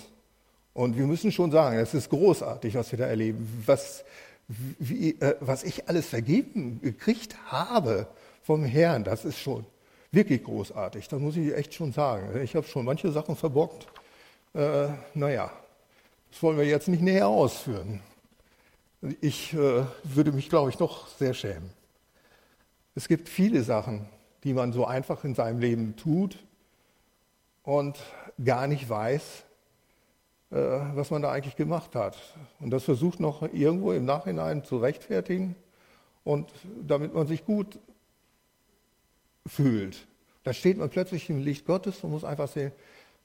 Und 0.74 0.96
wir 0.96 1.06
müssen 1.06 1.32
schon 1.32 1.50
sagen, 1.50 1.78
es 1.78 1.94
ist 1.94 2.10
großartig, 2.10 2.74
was 2.74 2.92
wir 2.92 2.98
da 2.98 3.06
erleben. 3.06 3.64
Was, 3.66 4.04
wie, 4.46 5.10
äh, 5.20 5.36
was 5.40 5.64
ich 5.64 5.88
alles 5.88 6.06
vergeben 6.06 6.80
gekriegt 6.82 7.36
habe 7.46 8.06
vom 8.42 8.64
Herrn, 8.64 9.02
das 9.02 9.24
ist 9.24 9.38
schon 9.38 9.66
wirklich 10.12 10.44
großartig. 10.44 11.08
Das 11.08 11.20
muss 11.20 11.36
ich 11.36 11.54
echt 11.54 11.74
schon 11.74 11.92
sagen. 11.92 12.40
Ich 12.42 12.54
habe 12.54 12.66
schon 12.66 12.84
manche 12.84 13.10
Sachen 13.10 13.34
verbockt. 13.34 13.88
Äh, 14.54 14.88
naja, 15.14 15.50
das 16.30 16.42
wollen 16.42 16.58
wir 16.58 16.64
jetzt 16.64 16.88
nicht 16.88 17.02
näher 17.02 17.28
ausführen. 17.28 18.00
Ich 19.20 19.52
äh, 19.54 19.84
würde 20.04 20.32
mich, 20.32 20.48
glaube 20.48 20.70
ich, 20.70 20.78
noch 20.78 21.08
sehr 21.08 21.34
schämen. 21.34 21.70
Es 22.94 23.06
gibt 23.06 23.28
viele 23.28 23.62
Sachen, 23.62 24.06
die 24.44 24.52
man 24.52 24.72
so 24.72 24.84
einfach 24.84 25.24
in 25.24 25.34
seinem 25.34 25.60
Leben 25.60 25.96
tut 25.96 26.38
und 27.62 27.96
gar 28.44 28.66
nicht 28.66 28.88
weiß, 28.88 29.44
äh, 30.50 30.56
was 30.56 31.10
man 31.10 31.22
da 31.22 31.30
eigentlich 31.30 31.56
gemacht 31.56 31.94
hat. 31.94 32.16
Und 32.60 32.70
das 32.70 32.84
versucht 32.84 33.20
noch 33.20 33.42
irgendwo 33.42 33.92
im 33.92 34.04
Nachhinein 34.04 34.64
zu 34.64 34.78
rechtfertigen 34.78 35.54
und 36.24 36.50
damit 36.86 37.14
man 37.14 37.26
sich 37.26 37.44
gut 37.44 37.78
fühlt. 39.46 40.06
Da 40.44 40.52
steht 40.52 40.78
man 40.78 40.90
plötzlich 40.90 41.28
im 41.30 41.40
Licht 41.40 41.66
Gottes 41.66 42.02
und 42.02 42.10
muss 42.10 42.24
einfach 42.24 42.48
sehen, 42.48 42.72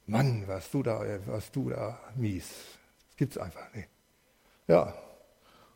Mann, 0.06 0.44
was 0.48 0.70
du 0.70 0.84
da, 0.84 1.02
was 1.26 1.52
du 1.52 1.70
da 1.70 2.00
mies. 2.16 2.50
Das 3.14 3.18
gibt 3.18 3.36
es 3.36 3.38
einfach 3.38 3.72
nicht. 3.74 3.88
Ja, 4.68 4.94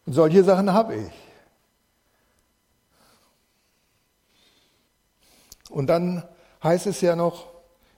und 0.07 0.13
solche 0.13 0.43
Sachen 0.43 0.73
habe 0.73 0.95
ich. 0.95 1.11
Und 5.69 5.87
dann 5.87 6.23
heißt 6.63 6.87
es 6.87 7.01
ja 7.01 7.15
noch 7.15 7.47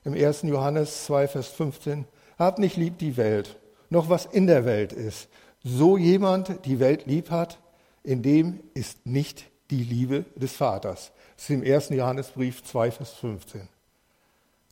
im 0.03 0.13
1. 0.13 0.41
Johannes 0.41 1.05
2, 1.05 1.29
Vers 1.29 1.47
15, 1.49 2.05
habt 2.37 2.59
nicht 2.59 2.75
lieb 2.75 2.97
die 2.97 3.15
Welt, 3.15 3.57
noch 3.89 4.09
was 4.09 4.25
in 4.25 4.47
der 4.47 4.65
Welt 4.65 4.91
ist. 4.91 5.29
So 5.63 5.97
jemand 5.97 6.65
die 6.65 6.79
Welt 6.79 7.05
lieb 7.05 7.31
hat, 7.31 7.59
in 8.03 8.21
dem 8.23 8.59
ist 8.73 9.05
nicht 9.05 9.45
die 9.69 9.83
Liebe 9.83 10.25
des 10.35 10.53
Vaters. 10.53 11.11
Das 11.35 11.43
ist 11.43 11.49
im 11.51 11.63
1. 11.63 11.89
Johannesbrief 11.89 12.63
2, 12.63 12.91
Vers 12.91 13.13
15. 13.13 13.69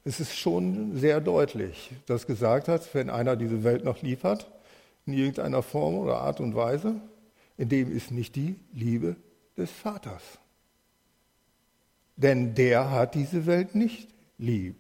Es 0.04 0.20
ist 0.20 0.38
schon 0.38 0.98
sehr 0.98 1.22
deutlich, 1.22 1.92
dass 2.06 2.28
gesagt 2.28 2.68
hat, 2.68 2.94
wenn 2.94 3.10
einer 3.10 3.36
diese 3.36 3.64
Welt 3.64 3.84
noch 3.84 4.02
lieb 4.02 4.24
hat, 4.24 4.48
in 5.08 5.14
irgendeiner 5.14 5.64
Form 5.64 5.96
oder 5.96 6.20
Art 6.20 6.40
und 6.40 6.56
Weise, 6.56 7.02
in 7.58 7.70
dem 7.70 7.96
ist 7.96 8.12
nicht 8.12 8.36
die 8.36 8.60
Liebe 8.74 9.16
des 9.58 9.72
Vaters. 9.72 10.22
Denn 12.16 12.54
der 12.54 12.92
hat 12.92 13.16
diese 13.16 13.46
Welt 13.46 13.74
nicht 13.74 14.10
lieb. 14.38 14.76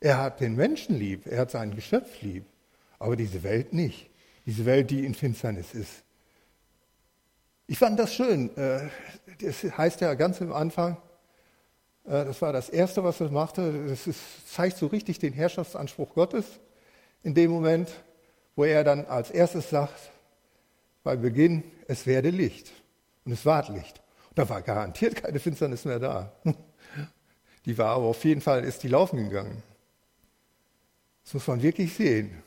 Er 0.00 0.18
hat 0.18 0.40
den 0.40 0.56
Menschen 0.56 0.98
lieb, 0.98 1.26
er 1.26 1.40
hat 1.40 1.50
sein 1.50 1.74
Geschöpf 1.74 2.20
lieb, 2.22 2.44
aber 2.98 3.16
diese 3.16 3.42
Welt 3.42 3.72
nicht. 3.72 4.10
Diese 4.46 4.64
Welt, 4.64 4.90
die 4.90 5.04
in 5.04 5.14
Finsternis 5.14 5.74
ist. 5.74 6.02
Ich 7.66 7.78
fand 7.78 7.98
das 7.98 8.14
schön. 8.14 8.56
Äh, 8.56 8.88
das 9.40 9.62
heißt 9.62 10.00
ja 10.00 10.14
ganz 10.14 10.42
am 10.42 10.52
Anfang, 10.52 10.96
äh, 12.04 12.24
das 12.24 12.42
war 12.42 12.52
das 12.52 12.68
Erste, 12.68 13.04
was 13.04 13.20
er 13.20 13.30
machte. 13.30 13.86
Das 13.86 14.08
zeigt 14.46 14.78
so 14.78 14.86
richtig 14.86 15.18
den 15.18 15.32
Herrschaftsanspruch 15.32 16.14
Gottes 16.14 16.58
in 17.22 17.34
dem 17.34 17.50
Moment, 17.50 17.90
wo 18.60 18.64
er 18.64 18.84
dann 18.84 19.06
als 19.06 19.30
erstes 19.30 19.70
sagt, 19.70 20.10
bei 21.02 21.16
Beginn, 21.16 21.62
es 21.88 22.06
werde 22.06 22.28
Licht. 22.28 22.70
Und 23.24 23.32
es 23.32 23.46
war 23.46 23.66
Licht. 23.72 24.02
Und 24.28 24.38
da 24.38 24.46
war 24.50 24.60
garantiert 24.60 25.16
keine 25.16 25.40
Finsternis 25.40 25.86
mehr 25.86 25.98
da. 25.98 26.30
Die 27.64 27.78
war 27.78 27.96
aber 27.96 28.04
auf 28.04 28.22
jeden 28.22 28.42
Fall, 28.42 28.62
ist 28.64 28.82
die 28.82 28.88
laufen 28.88 29.16
gegangen. 29.16 29.62
Das 31.24 31.32
muss 31.32 31.46
man 31.46 31.62
wirklich 31.62 31.94
sehen, 31.94 32.42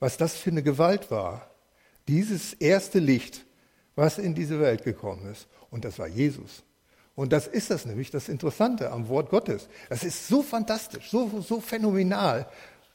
was 0.00 0.18
das 0.18 0.34
für 0.34 0.50
eine 0.50 0.62
Gewalt 0.62 1.10
war. 1.10 1.50
Dieses 2.08 2.52
erste 2.52 2.98
Licht, 2.98 3.46
was 3.94 4.18
in 4.18 4.34
diese 4.34 4.60
Welt 4.60 4.84
gekommen 4.84 5.32
ist. 5.32 5.48
Und 5.70 5.86
das 5.86 5.98
war 5.98 6.08
Jesus. 6.08 6.62
Und 7.14 7.32
das 7.32 7.46
ist 7.46 7.70
das 7.70 7.86
nämlich 7.86 8.10
das 8.10 8.28
Interessante 8.28 8.90
am 8.90 9.08
Wort 9.08 9.30
Gottes. 9.30 9.68
Das 9.88 10.04
ist 10.04 10.28
so 10.28 10.42
fantastisch, 10.42 11.10
so, 11.10 11.40
so 11.40 11.58
phänomenal. 11.58 12.46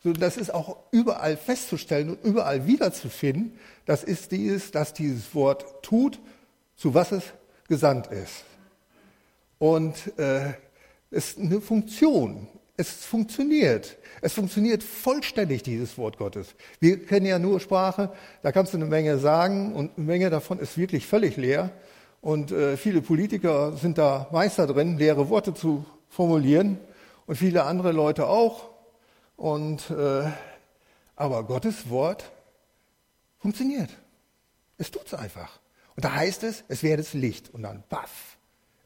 Das 0.04 0.38
ist 0.38 0.54
auch 0.54 0.78
überall 0.92 1.38
festzustellen 1.38 2.12
und 2.12 2.24
überall 2.24 2.66
wiederzufinden. 2.68 3.58
Das 3.86 4.04
ist 4.04 4.32
dieses, 4.32 4.72
dass 4.72 4.94
dieses 4.94 5.34
Wort 5.36 5.84
tut, 5.84 6.20
zu 6.76 6.94
was 6.94 7.12
es 7.12 7.24
gesandt 7.68 8.08
ist. 8.08 8.46
Und 9.60 10.18
äh, 10.18 10.54
es 11.10 11.30
ist 11.30 11.40
eine 11.40 11.62
Funktion. 11.62 12.48
Es 12.78 13.06
funktioniert. 13.06 13.98
Es 14.22 14.34
funktioniert 14.34 14.84
vollständig, 14.84 15.64
dieses 15.64 15.98
Wort 15.98 16.18
Gottes. 16.18 16.54
Wir 16.80 17.04
kennen 17.04 17.26
ja 17.26 17.40
nur 17.40 17.60
Sprache, 17.60 18.12
da 18.44 18.52
kannst 18.52 18.74
du 18.74 18.78
eine 18.78 18.86
Menge 18.86 19.18
sagen 19.18 19.74
und 19.74 19.98
eine 19.98 20.06
Menge 20.06 20.30
davon 20.30 20.60
ist 20.60 20.78
wirklich 20.78 21.08
völlig 21.08 21.38
leer. 21.38 21.72
Und 22.22 22.52
äh, 22.52 22.78
viele 22.78 23.02
Politiker 23.02 23.76
sind 23.78 23.98
da 23.98 24.28
Meister 24.32 24.68
drin, 24.68 24.98
leere 24.98 25.30
Worte 25.30 25.54
zu 25.54 25.86
formulieren 26.10 26.78
und 27.26 27.36
viele 27.36 27.64
andere 27.64 27.92
Leute 27.92 28.28
auch. 28.28 28.70
Und, 29.38 29.90
äh, 29.92 30.30
aber 31.16 31.44
Gottes 31.46 31.90
Wort 31.90 32.30
funktioniert. 33.40 33.92
Es 34.78 34.92
tut's 34.92 35.14
einfach. 35.14 35.60
Und 35.96 36.04
da 36.04 36.14
heißt 36.14 36.44
es, 36.44 36.64
es 36.68 36.84
wäre 36.84 36.98
das 36.98 37.14
Licht. 37.14 37.54
Und 37.54 37.64
dann, 37.64 37.84
baff, 37.88 38.38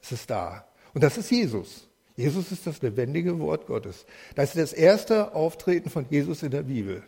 ist 0.01 0.11
es 0.11 0.27
da. 0.27 0.67
Und 0.93 1.03
das 1.03 1.17
ist 1.17 1.31
Jesus. 1.31 1.87
Jesus 2.15 2.51
ist 2.51 2.67
das 2.67 2.81
lebendige 2.81 3.39
Wort 3.39 3.65
Gottes. 3.65 4.05
Das 4.35 4.49
ist 4.49 4.57
das 4.57 4.73
erste 4.73 5.33
Auftreten 5.33 5.89
von 5.89 6.05
Jesus 6.09 6.43
in 6.43 6.51
der 6.51 6.63
Bibel. 6.63 7.03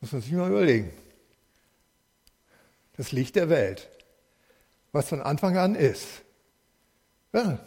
Muss 0.00 0.12
man 0.12 0.20
sich 0.20 0.32
mal 0.32 0.50
überlegen. 0.50 0.92
Das 2.96 3.12
Licht 3.12 3.36
der 3.36 3.48
Welt, 3.48 3.88
was 4.92 5.08
von 5.08 5.20
Anfang 5.20 5.56
an 5.56 5.74
ist. 5.74 6.06
Ja. 7.32 7.58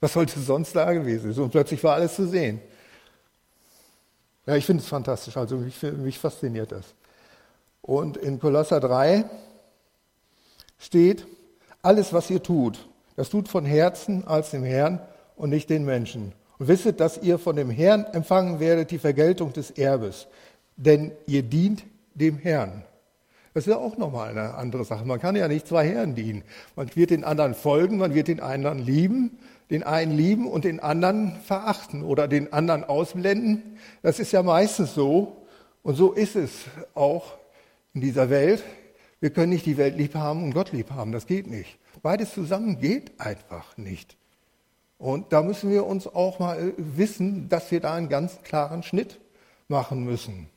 Was 0.00 0.12
sollte 0.12 0.38
sonst 0.40 0.76
da 0.76 0.92
gewesen 0.92 1.32
sein? 1.32 1.44
Und 1.44 1.50
plötzlich 1.50 1.82
war 1.82 1.94
alles 1.94 2.14
zu 2.14 2.28
sehen. 2.28 2.60
Ja, 4.46 4.56
ich 4.56 4.66
finde 4.66 4.82
es 4.82 4.88
fantastisch. 4.88 5.36
Also 5.36 5.56
mich, 5.56 5.82
mich 5.82 6.18
fasziniert 6.18 6.72
das. 6.72 6.94
Und 7.82 8.16
in 8.16 8.38
Kolosser 8.38 8.80
3 8.80 9.24
steht, 10.78 11.26
alles, 11.82 12.12
was 12.12 12.30
ihr 12.30 12.42
tut, 12.42 12.88
das 13.16 13.28
tut 13.28 13.48
von 13.48 13.64
Herzen 13.64 14.26
als 14.26 14.50
dem 14.50 14.64
Herrn 14.64 15.00
und 15.36 15.50
nicht 15.50 15.70
den 15.70 15.84
Menschen. 15.84 16.32
Und 16.58 16.68
wisset, 16.68 17.00
dass 17.00 17.18
ihr 17.18 17.38
von 17.38 17.56
dem 17.56 17.70
Herrn 17.70 18.04
empfangen 18.04 18.60
werdet 18.60 18.90
die 18.90 18.98
Vergeltung 18.98 19.52
des 19.52 19.70
Erbes, 19.70 20.26
denn 20.76 21.12
ihr 21.26 21.42
dient 21.42 21.84
dem 22.14 22.38
Herrn. 22.38 22.84
Das 23.52 23.66
ist 23.66 23.70
ja 23.70 23.78
auch 23.78 23.96
nochmal 23.96 24.30
eine 24.30 24.54
andere 24.54 24.84
Sache. 24.84 25.04
Man 25.04 25.20
kann 25.20 25.36
ja 25.36 25.46
nicht 25.46 25.68
zwei 25.68 25.86
Herren 25.86 26.14
dienen. 26.14 26.42
Man 26.74 26.94
wird 26.96 27.10
den 27.10 27.22
anderen 27.22 27.54
folgen, 27.54 27.98
man 27.98 28.14
wird 28.14 28.28
den 28.28 28.40
anderen 28.40 28.78
lieben, 28.78 29.38
den 29.70 29.82
einen 29.82 30.16
lieben 30.16 30.46
und 30.46 30.64
den 30.64 30.80
anderen 30.80 31.36
verachten 31.40 32.02
oder 32.02 32.28
den 32.28 32.52
anderen 32.52 32.84
ausblenden. 32.84 33.78
Das 34.02 34.20
ist 34.20 34.32
ja 34.32 34.42
meistens 34.42 34.94
so. 34.94 35.44
Und 35.82 35.96
so 35.96 36.12
ist 36.12 36.36
es 36.36 36.50
auch 36.94 37.34
in 37.94 38.00
dieser 38.00 38.30
Welt. 38.30 38.62
Wir 39.20 39.30
können 39.30 39.52
nicht 39.52 39.66
die 39.66 39.76
Welt 39.76 39.96
lieb 39.96 40.14
haben 40.14 40.44
und 40.44 40.54
Gott 40.54 40.72
lieb 40.72 40.90
haben. 40.90 41.12
Das 41.12 41.26
geht 41.26 41.46
nicht. 41.46 41.78
Beides 42.02 42.34
zusammen 42.34 42.78
geht 42.78 43.18
einfach 43.18 43.76
nicht. 43.76 44.16
Und 44.98 45.32
da 45.32 45.42
müssen 45.42 45.70
wir 45.70 45.86
uns 45.86 46.06
auch 46.06 46.38
mal 46.38 46.72
wissen, 46.76 47.48
dass 47.48 47.70
wir 47.70 47.80
da 47.80 47.94
einen 47.94 48.08
ganz 48.08 48.42
klaren 48.42 48.82
Schnitt 48.82 49.20
machen 49.68 50.04
müssen 50.04 50.48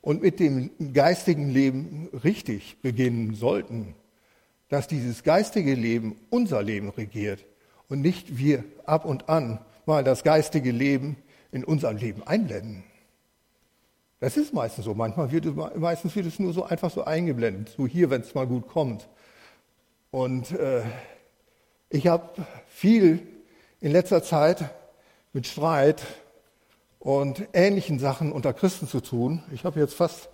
und 0.00 0.22
mit 0.22 0.40
dem 0.40 0.70
geistigen 0.92 1.50
Leben 1.50 2.08
richtig 2.24 2.78
beginnen 2.82 3.34
sollten, 3.34 3.94
dass 4.68 4.88
dieses 4.88 5.22
geistige 5.22 5.74
Leben 5.74 6.16
unser 6.30 6.62
Leben 6.62 6.88
regiert 6.90 7.44
und 7.90 8.00
nicht 8.00 8.38
wir 8.38 8.64
ab 8.86 9.04
und 9.04 9.28
an 9.28 9.58
mal 9.84 10.02
das 10.02 10.24
geistige 10.24 10.70
Leben 10.70 11.16
in 11.52 11.64
unserem 11.64 11.98
Leben 11.98 12.22
einblenden. 12.26 12.84
Das 14.20 14.36
ist 14.36 14.54
meistens 14.54 14.84
so. 14.84 14.94
Manchmal 14.94 15.32
wird 15.32 15.46
es, 15.46 15.54
meistens 15.54 16.14
wird 16.14 16.26
es 16.26 16.38
nur 16.38 16.52
so 16.52 16.64
einfach 16.64 16.90
so 16.90 17.04
eingeblendet, 17.04 17.74
so 17.76 17.86
hier, 17.86 18.08
wenn 18.10 18.22
es 18.22 18.34
mal 18.34 18.46
gut 18.46 18.68
kommt. 18.68 19.08
Und 20.10 20.52
äh, 20.52 20.82
ich 21.88 22.06
habe 22.06 22.30
viel 22.68 23.26
in 23.80 23.92
letzter 23.92 24.22
Zeit 24.22 24.70
mit 25.32 25.46
Streit 25.46 26.02
und 26.98 27.48
ähnlichen 27.52 27.98
Sachen 27.98 28.30
unter 28.30 28.52
Christen 28.52 28.86
zu 28.86 29.00
tun. 29.00 29.42
Ich 29.52 29.64
habe 29.64 29.80
jetzt 29.80 29.94
fast 29.94 30.28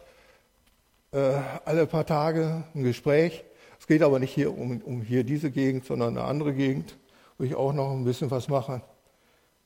äh, 1.12 1.35
alle 1.64 1.87
paar 1.87 2.07
Tage 2.07 2.64
ein 2.75 2.83
Gespräch. 2.83 3.45
Es 3.79 3.87
geht 3.87 4.03
aber 4.03 4.19
nicht 4.19 4.35
hier 4.35 4.57
um, 4.57 4.83
um, 4.83 5.01
hier 5.01 5.23
diese 5.23 5.51
Gegend, 5.51 5.85
sondern 5.85 6.19
eine 6.19 6.27
andere 6.27 6.53
Gegend, 6.53 6.97
wo 7.38 7.44
ich 7.44 7.55
auch 7.55 7.72
noch 7.72 7.92
ein 7.92 8.05
bisschen 8.05 8.31
was 8.31 8.49
mache, 8.49 8.83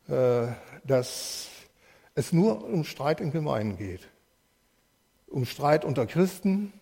äh, 0.08 0.48
dass 0.84 1.48
es 2.14 2.32
nur 2.32 2.64
um 2.64 2.84
Streit 2.84 3.20
in 3.20 3.30
Gemeinden 3.30 3.76
geht. 3.76 4.08
Um 5.28 5.44
Streit 5.44 5.84
unter 5.84 6.06
Christen 6.06 6.72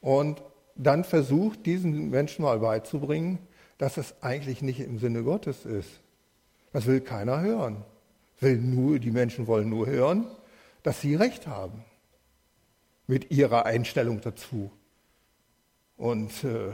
und 0.00 0.42
dann 0.74 1.04
versucht, 1.04 1.66
diesen 1.66 2.10
Menschen 2.10 2.42
mal 2.42 2.58
beizubringen, 2.58 3.38
dass 3.78 3.96
es 3.96 4.22
eigentlich 4.22 4.62
nicht 4.62 4.80
im 4.80 4.98
Sinne 4.98 5.22
Gottes 5.22 5.64
ist. 5.64 6.00
Das 6.72 6.86
will 6.86 7.00
keiner 7.00 7.40
hören. 7.40 7.84
Will 8.40 8.58
nur, 8.58 8.98
die 8.98 9.10
Menschen 9.10 9.46
wollen 9.46 9.68
nur 9.68 9.86
hören, 9.86 10.26
dass 10.82 11.00
sie 11.00 11.14
Recht 11.14 11.46
haben 11.46 11.84
mit 13.06 13.30
ihrer 13.30 13.66
Einstellung 13.66 14.20
dazu. 14.20 14.70
Und 15.96 16.44
äh, 16.44 16.72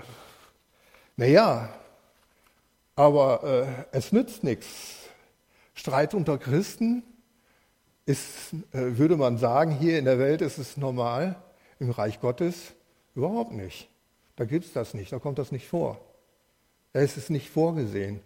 naja, 1.17 1.71
aber 2.97 3.87
äh, 3.93 3.97
es 3.97 4.13
nützt 4.13 4.45
nichts. 4.45 5.09
Streit 5.75 6.15
unter 6.15 6.39
Christen 6.39 7.03
ist, 8.07 8.53
äh, 8.73 8.97
würde 8.99 9.17
man 9.17 9.39
sagen, 9.39 9.73
hier 9.73 9.99
in 9.99 10.05
der 10.05 10.19
Welt 10.19 10.41
ist 10.41 10.59
es 10.59 10.77
normal, 10.77 11.37
im 11.81 11.91
Reich 11.91 12.21
Gottes 12.21 12.75
überhaupt 13.15 13.53
nicht. 13.53 13.89
Da 14.37 14.45
gibt 14.45 14.67
es 14.67 14.73
das 14.73 14.95
nicht, 14.95 15.13
da 15.13 15.19
kommt 15.19 15.39
das 15.39 15.53
nicht 15.53 15.67
vor. 15.67 16.01
Da 16.93 17.01
ist 17.01 17.17
es 17.17 17.31
nicht 17.31 17.51
vorgesehen. 17.51 18.21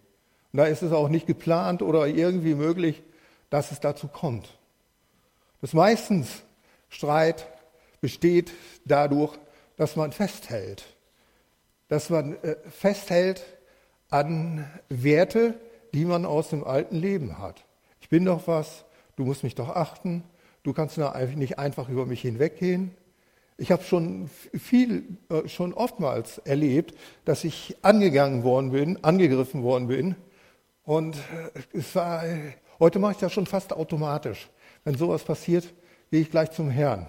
Und 0.52 0.58
da 0.58 0.66
ist 0.66 0.82
es 0.82 0.92
auch 0.92 1.08
nicht 1.08 1.26
geplant 1.26 1.82
oder 1.82 2.06
irgendwie 2.06 2.54
möglich, 2.54 3.02
dass 3.50 3.72
es 3.72 3.80
dazu 3.80 4.08
kommt. 4.08 4.58
Das 5.60 5.72
meistens 5.72 6.42
Streit 6.88 7.46
besteht 8.00 8.52
dadurch, 8.84 9.36
dass 9.76 9.96
man 9.96 10.12
festhält. 10.12 10.84
Dass 11.88 12.10
man 12.10 12.42
äh, 12.42 12.56
festhält 12.70 13.42
an 14.10 14.68
Werte, 14.88 15.54
die 15.94 16.04
man 16.04 16.24
aus 16.24 16.50
dem 16.50 16.64
alten 16.64 16.96
Leben 16.96 17.38
hat. 17.38 17.64
Ich 18.00 18.08
bin 18.08 18.24
doch 18.24 18.46
was, 18.46 18.84
du 19.16 19.24
musst 19.24 19.42
mich 19.42 19.54
doch 19.54 19.68
achten, 19.68 20.22
du 20.62 20.72
kannst 20.72 20.98
nicht 20.98 21.58
einfach 21.58 21.88
über 21.88 22.06
mich 22.06 22.22
hinweggehen. 22.22 22.92
Ich 23.56 23.72
habe 23.72 23.82
schon 23.82 24.30
viel, 24.56 25.04
äh, 25.30 25.48
schon 25.48 25.74
oftmals 25.74 26.38
erlebt, 26.38 26.94
dass 27.24 27.42
ich 27.42 27.76
angegangen 27.82 28.44
worden 28.44 28.70
bin, 28.70 29.02
angegriffen 29.02 29.64
worden 29.64 29.88
bin. 29.88 30.14
Und 30.84 31.16
äh, 31.16 31.76
es 31.76 31.94
war, 31.96 32.22
heute 32.78 33.00
mache 33.00 33.12
ich 33.12 33.18
das 33.18 33.32
schon 33.32 33.46
fast 33.46 33.72
automatisch. 33.72 34.48
Wenn 34.84 34.96
sowas 34.96 35.24
passiert, 35.24 35.74
gehe 36.10 36.20
ich 36.20 36.30
gleich 36.30 36.52
zum 36.52 36.70
Herrn 36.70 37.08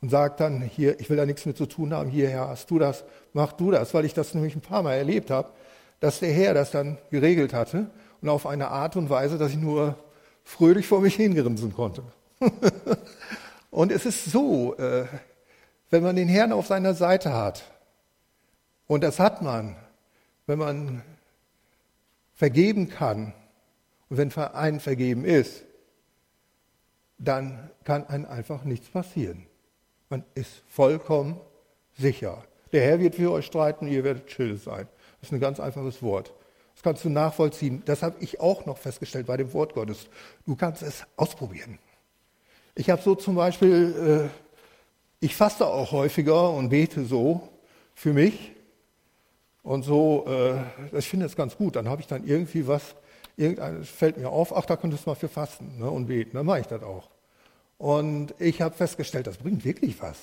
und 0.00 0.10
sage 0.10 0.34
dann 0.38 0.62
hier, 0.62 1.00
ich 1.00 1.10
will 1.10 1.16
da 1.16 1.26
nichts 1.26 1.44
mit 1.44 1.56
zu 1.56 1.66
tun 1.66 1.92
haben, 1.92 2.08
hierher 2.08 2.48
hast 2.48 2.70
du 2.70 2.78
das, 2.78 3.04
mach 3.32 3.52
du 3.52 3.70
das, 3.70 3.92
weil 3.94 4.04
ich 4.04 4.14
das 4.14 4.32
nämlich 4.34 4.54
ein 4.54 4.60
paar 4.60 4.82
Mal 4.82 4.94
erlebt 4.94 5.30
habe, 5.30 5.50
dass 6.04 6.20
der 6.20 6.34
Herr 6.34 6.52
das 6.52 6.70
dann 6.70 6.98
geregelt 7.10 7.54
hatte 7.54 7.88
und 8.20 8.28
auf 8.28 8.46
eine 8.46 8.68
Art 8.68 8.94
und 8.94 9.08
Weise, 9.08 9.38
dass 9.38 9.52
ich 9.52 9.56
nur 9.56 9.96
fröhlich 10.44 10.86
vor 10.86 11.00
mich 11.00 11.14
hingrinsen 11.14 11.72
konnte. 11.72 12.02
und 13.70 13.90
es 13.90 14.04
ist 14.04 14.26
so, 14.26 14.76
äh, 14.76 15.06
wenn 15.88 16.02
man 16.02 16.14
den 16.14 16.28
Herrn 16.28 16.52
auf 16.52 16.66
seiner 16.66 16.92
Seite 16.92 17.32
hat, 17.32 17.64
und 18.86 19.02
das 19.02 19.18
hat 19.18 19.40
man, 19.40 19.76
wenn 20.46 20.58
man 20.58 21.02
vergeben 22.34 22.90
kann 22.90 23.32
und 24.10 24.18
wenn 24.18 24.30
einen 24.30 24.80
vergeben 24.80 25.24
ist, 25.24 25.62
dann 27.16 27.70
kann 27.84 28.06
einem 28.08 28.26
einfach 28.26 28.64
nichts 28.64 28.90
passieren. 28.90 29.46
Man 30.10 30.22
ist 30.34 30.64
vollkommen 30.68 31.40
sicher. 31.96 32.44
Der 32.72 32.82
Herr 32.82 33.00
wird 33.00 33.14
für 33.14 33.32
euch 33.32 33.46
streiten, 33.46 33.86
ihr 33.86 34.04
werdet 34.04 34.30
still 34.30 34.58
sein. 34.58 34.86
Das 35.24 35.30
ist 35.30 35.36
ein 35.38 35.40
ganz 35.40 35.58
einfaches 35.58 36.02
Wort. 36.02 36.34
Das 36.74 36.82
kannst 36.82 37.02
du 37.02 37.08
nachvollziehen. 37.08 37.82
Das 37.86 38.02
habe 38.02 38.16
ich 38.20 38.40
auch 38.40 38.66
noch 38.66 38.76
festgestellt 38.76 39.26
bei 39.26 39.38
dem 39.38 39.54
Wort 39.54 39.72
Gottes. 39.72 40.06
Du 40.44 40.54
kannst 40.54 40.82
es 40.82 41.06
ausprobieren. 41.16 41.78
Ich 42.74 42.90
habe 42.90 43.00
so 43.00 43.14
zum 43.14 43.34
Beispiel 43.34 44.28
äh, 44.30 45.24
ich 45.24 45.34
faste 45.34 45.66
auch 45.66 45.92
häufiger 45.92 46.50
und 46.50 46.68
bete 46.68 47.06
so 47.06 47.48
für 47.94 48.12
mich. 48.12 48.52
Und 49.62 49.84
so, 49.84 50.26
äh, 50.28 50.98
ich 50.98 51.08
finde 51.08 51.24
es 51.24 51.36
ganz 51.36 51.56
gut. 51.56 51.76
Dann 51.76 51.88
habe 51.88 52.02
ich 52.02 52.06
dann 52.06 52.26
irgendwie 52.26 52.66
was, 52.66 52.94
irgendeines 53.38 53.88
fällt 53.88 54.18
mir 54.18 54.28
auf, 54.28 54.54
ach, 54.54 54.66
da 54.66 54.76
könntest 54.76 55.06
du 55.06 55.10
mal 55.10 55.14
für 55.14 55.30
fasten 55.30 55.78
ne, 55.78 55.90
und 55.90 56.04
beten. 56.04 56.36
Dann 56.36 56.44
mache 56.44 56.60
ich 56.60 56.66
das 56.66 56.82
auch. 56.82 57.08
Und 57.78 58.34
ich 58.38 58.60
habe 58.60 58.74
festgestellt, 58.74 59.26
das 59.26 59.38
bringt 59.38 59.64
wirklich 59.64 60.02
was. 60.02 60.18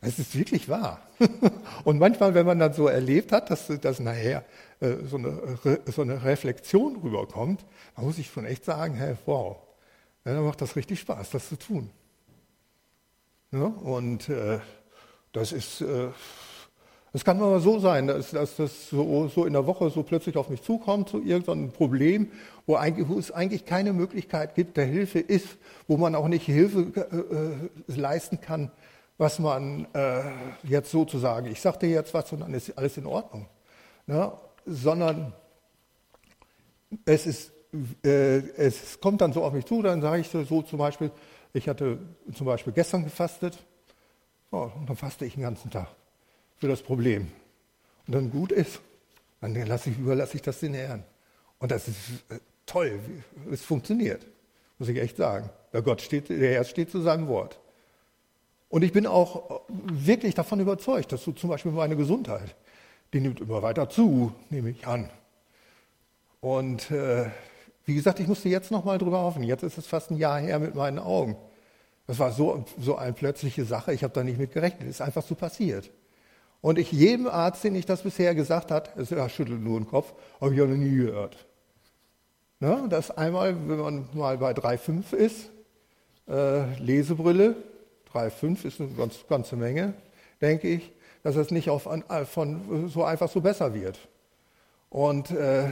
Es 0.00 0.18
ist 0.18 0.38
wirklich 0.38 0.68
wahr. 0.68 1.00
und 1.84 1.98
manchmal, 1.98 2.34
wenn 2.34 2.46
man 2.46 2.58
dann 2.58 2.72
so 2.72 2.86
erlebt 2.86 3.32
hat, 3.32 3.50
dass, 3.50 3.66
dass 3.80 3.98
nachher 3.98 4.44
äh, 4.80 4.94
so, 5.04 5.16
eine, 5.16 5.58
so 5.86 6.02
eine 6.02 6.22
Reflexion 6.24 6.96
rüberkommt, 6.96 7.64
dann 7.96 8.04
muss 8.04 8.18
ich 8.18 8.28
schon 8.28 8.44
echt 8.44 8.64
sagen, 8.64 8.94
hey, 8.94 9.16
wow, 9.26 9.56
dann 10.24 10.44
macht 10.44 10.60
das 10.60 10.76
richtig 10.76 11.00
Spaß, 11.00 11.30
das 11.30 11.48
zu 11.48 11.56
tun. 11.56 11.90
Ja, 13.50 13.64
und 13.64 14.28
äh, 14.28 14.60
das 15.32 15.52
ist, 15.52 15.80
äh, 15.80 16.08
kann 17.24 17.38
mal 17.40 17.60
so 17.60 17.80
sein, 17.80 18.06
dass, 18.06 18.30
dass 18.30 18.56
das 18.56 18.90
so, 18.90 19.28
so, 19.28 19.46
in 19.46 19.54
der 19.54 19.66
Woche 19.66 19.90
so 19.90 20.02
plötzlich 20.02 20.36
auf 20.36 20.48
mich 20.48 20.62
zukommt, 20.62 21.08
so 21.08 21.18
irgendein 21.18 21.72
Problem, 21.72 22.30
wo, 22.66 22.76
eigentlich, 22.76 23.08
wo, 23.08 23.18
es 23.18 23.32
eigentlich 23.32 23.64
keine 23.64 23.92
Möglichkeit 23.92 24.54
gibt, 24.54 24.76
der 24.76 24.84
Hilfe 24.84 25.18
ist, 25.18 25.56
wo 25.88 25.96
man 25.96 26.14
auch 26.14 26.28
nicht 26.28 26.44
Hilfe 26.44 26.92
äh, 27.88 27.94
äh 27.94 27.96
leisten 27.96 28.40
kann, 28.40 28.70
was 29.18 29.38
man 29.40 29.86
äh, 29.94 30.22
jetzt 30.62 30.90
sozusagen, 30.90 31.46
ich 31.48 31.60
sage 31.60 31.78
dir 31.80 31.90
jetzt 31.90 32.14
was 32.14 32.32
und 32.32 32.40
dann 32.40 32.54
ist 32.54 32.76
alles 32.78 32.96
in 32.96 33.06
Ordnung. 33.06 33.46
Ja, 34.06 34.40
sondern 34.64 35.34
es, 37.04 37.26
ist, 37.26 37.52
äh, 38.04 38.38
es 38.56 39.00
kommt 39.00 39.20
dann 39.20 39.32
so 39.32 39.44
auf 39.44 39.52
mich 39.52 39.66
zu, 39.66 39.82
dann 39.82 40.00
sage 40.00 40.20
ich 40.20 40.28
so 40.28 40.62
zum 40.62 40.78
Beispiel, 40.78 41.10
ich 41.52 41.68
hatte 41.68 41.98
zum 42.34 42.46
Beispiel 42.46 42.72
gestern 42.72 43.04
gefastet, 43.04 43.58
oh, 44.50 44.70
und 44.74 44.88
dann 44.88 44.96
faste 44.96 45.24
ich 45.26 45.34
den 45.34 45.42
ganzen 45.42 45.70
Tag. 45.70 45.88
für 46.56 46.68
das 46.68 46.82
Problem 46.82 47.30
und 48.06 48.14
dann 48.14 48.30
gut 48.30 48.52
ist, 48.52 48.80
dann 49.40 49.54
lasse 49.54 49.90
ich, 49.90 49.98
überlasse 49.98 50.36
ich 50.36 50.42
das 50.42 50.60
den 50.60 50.74
Herrn. 50.74 51.04
Und 51.58 51.70
das 51.70 51.88
ist 51.88 51.96
äh, 52.30 52.38
toll, 52.66 52.98
es 53.50 53.62
funktioniert, 53.62 54.26
muss 54.78 54.88
ich 54.88 54.98
echt 54.98 55.16
sagen. 55.16 55.50
Der 55.72 55.82
Gott 55.82 56.00
steht, 56.00 56.28
der 56.28 56.54
Herr 56.54 56.64
steht 56.64 56.90
zu 56.90 57.00
seinem 57.00 57.28
Wort. 57.28 57.60
Und 58.68 58.82
ich 58.82 58.92
bin 58.92 59.06
auch 59.06 59.62
wirklich 59.68 60.34
davon 60.34 60.60
überzeugt, 60.60 61.12
dass 61.12 61.24
du 61.24 61.32
zum 61.32 61.50
Beispiel 61.50 61.72
meine 61.72 61.96
Gesundheit, 61.96 62.54
die 63.12 63.20
nimmt 63.20 63.40
immer 63.40 63.62
weiter 63.62 63.88
zu, 63.88 64.32
nehme 64.50 64.70
ich 64.70 64.86
an. 64.86 65.08
Und 66.40 66.90
äh, 66.90 67.30
wie 67.86 67.94
gesagt, 67.94 68.20
ich 68.20 68.28
musste 68.28 68.48
jetzt 68.48 68.70
noch 68.70 68.84
mal 68.84 68.98
drüber 68.98 69.22
hoffen. 69.22 69.42
Jetzt 69.42 69.62
ist 69.62 69.78
es 69.78 69.86
fast 69.86 70.10
ein 70.10 70.18
Jahr 70.18 70.38
her 70.40 70.58
mit 70.58 70.74
meinen 70.74 70.98
Augen. 70.98 71.36
Das 72.06 72.18
war 72.18 72.32
so, 72.32 72.64
so 72.78 72.96
eine 72.96 73.12
plötzliche 73.12 73.64
Sache. 73.64 73.92
Ich 73.92 74.02
habe 74.02 74.12
da 74.12 74.22
nicht 74.22 74.38
mit 74.38 74.52
gerechnet. 74.52 74.82
Es 74.82 74.96
ist 74.96 75.00
einfach 75.00 75.22
so 75.22 75.34
passiert. 75.34 75.90
Und 76.60 76.78
ich 76.78 76.92
jedem 76.92 77.26
Arzt, 77.26 77.64
den 77.64 77.74
ich 77.74 77.86
das 77.86 78.02
bisher 78.02 78.34
gesagt 78.34 78.70
hat, 78.70 78.96
er 78.96 79.28
schüttelt 79.28 79.62
nur 79.62 79.80
den 79.80 79.86
Kopf, 79.86 80.12
habe 80.40 80.52
ich 80.52 80.58
ja 80.58 80.66
noch 80.66 80.76
nie 80.76 80.96
gehört. 80.96 81.46
Ne, 82.60 82.86
dass 82.88 83.10
einmal, 83.12 83.54
wenn 83.68 83.78
man 83.78 84.08
mal 84.14 84.36
bei 84.36 84.50
3,5 84.50 85.14
ist, 85.14 85.50
äh, 86.28 86.74
Lesebrille, 86.80 87.54
3,5 88.12 88.64
ist 88.64 88.80
eine 88.80 88.90
ganz, 88.90 89.26
ganze 89.28 89.56
Menge, 89.56 89.94
denke 90.40 90.68
ich, 90.68 90.92
dass 91.22 91.36
es 91.36 91.50
nicht 91.50 91.70
auf, 91.70 91.88
von, 92.30 92.88
so 92.88 93.04
einfach 93.04 93.28
so 93.28 93.40
besser 93.40 93.74
wird. 93.74 93.98
Und 94.90 95.30
äh, 95.30 95.68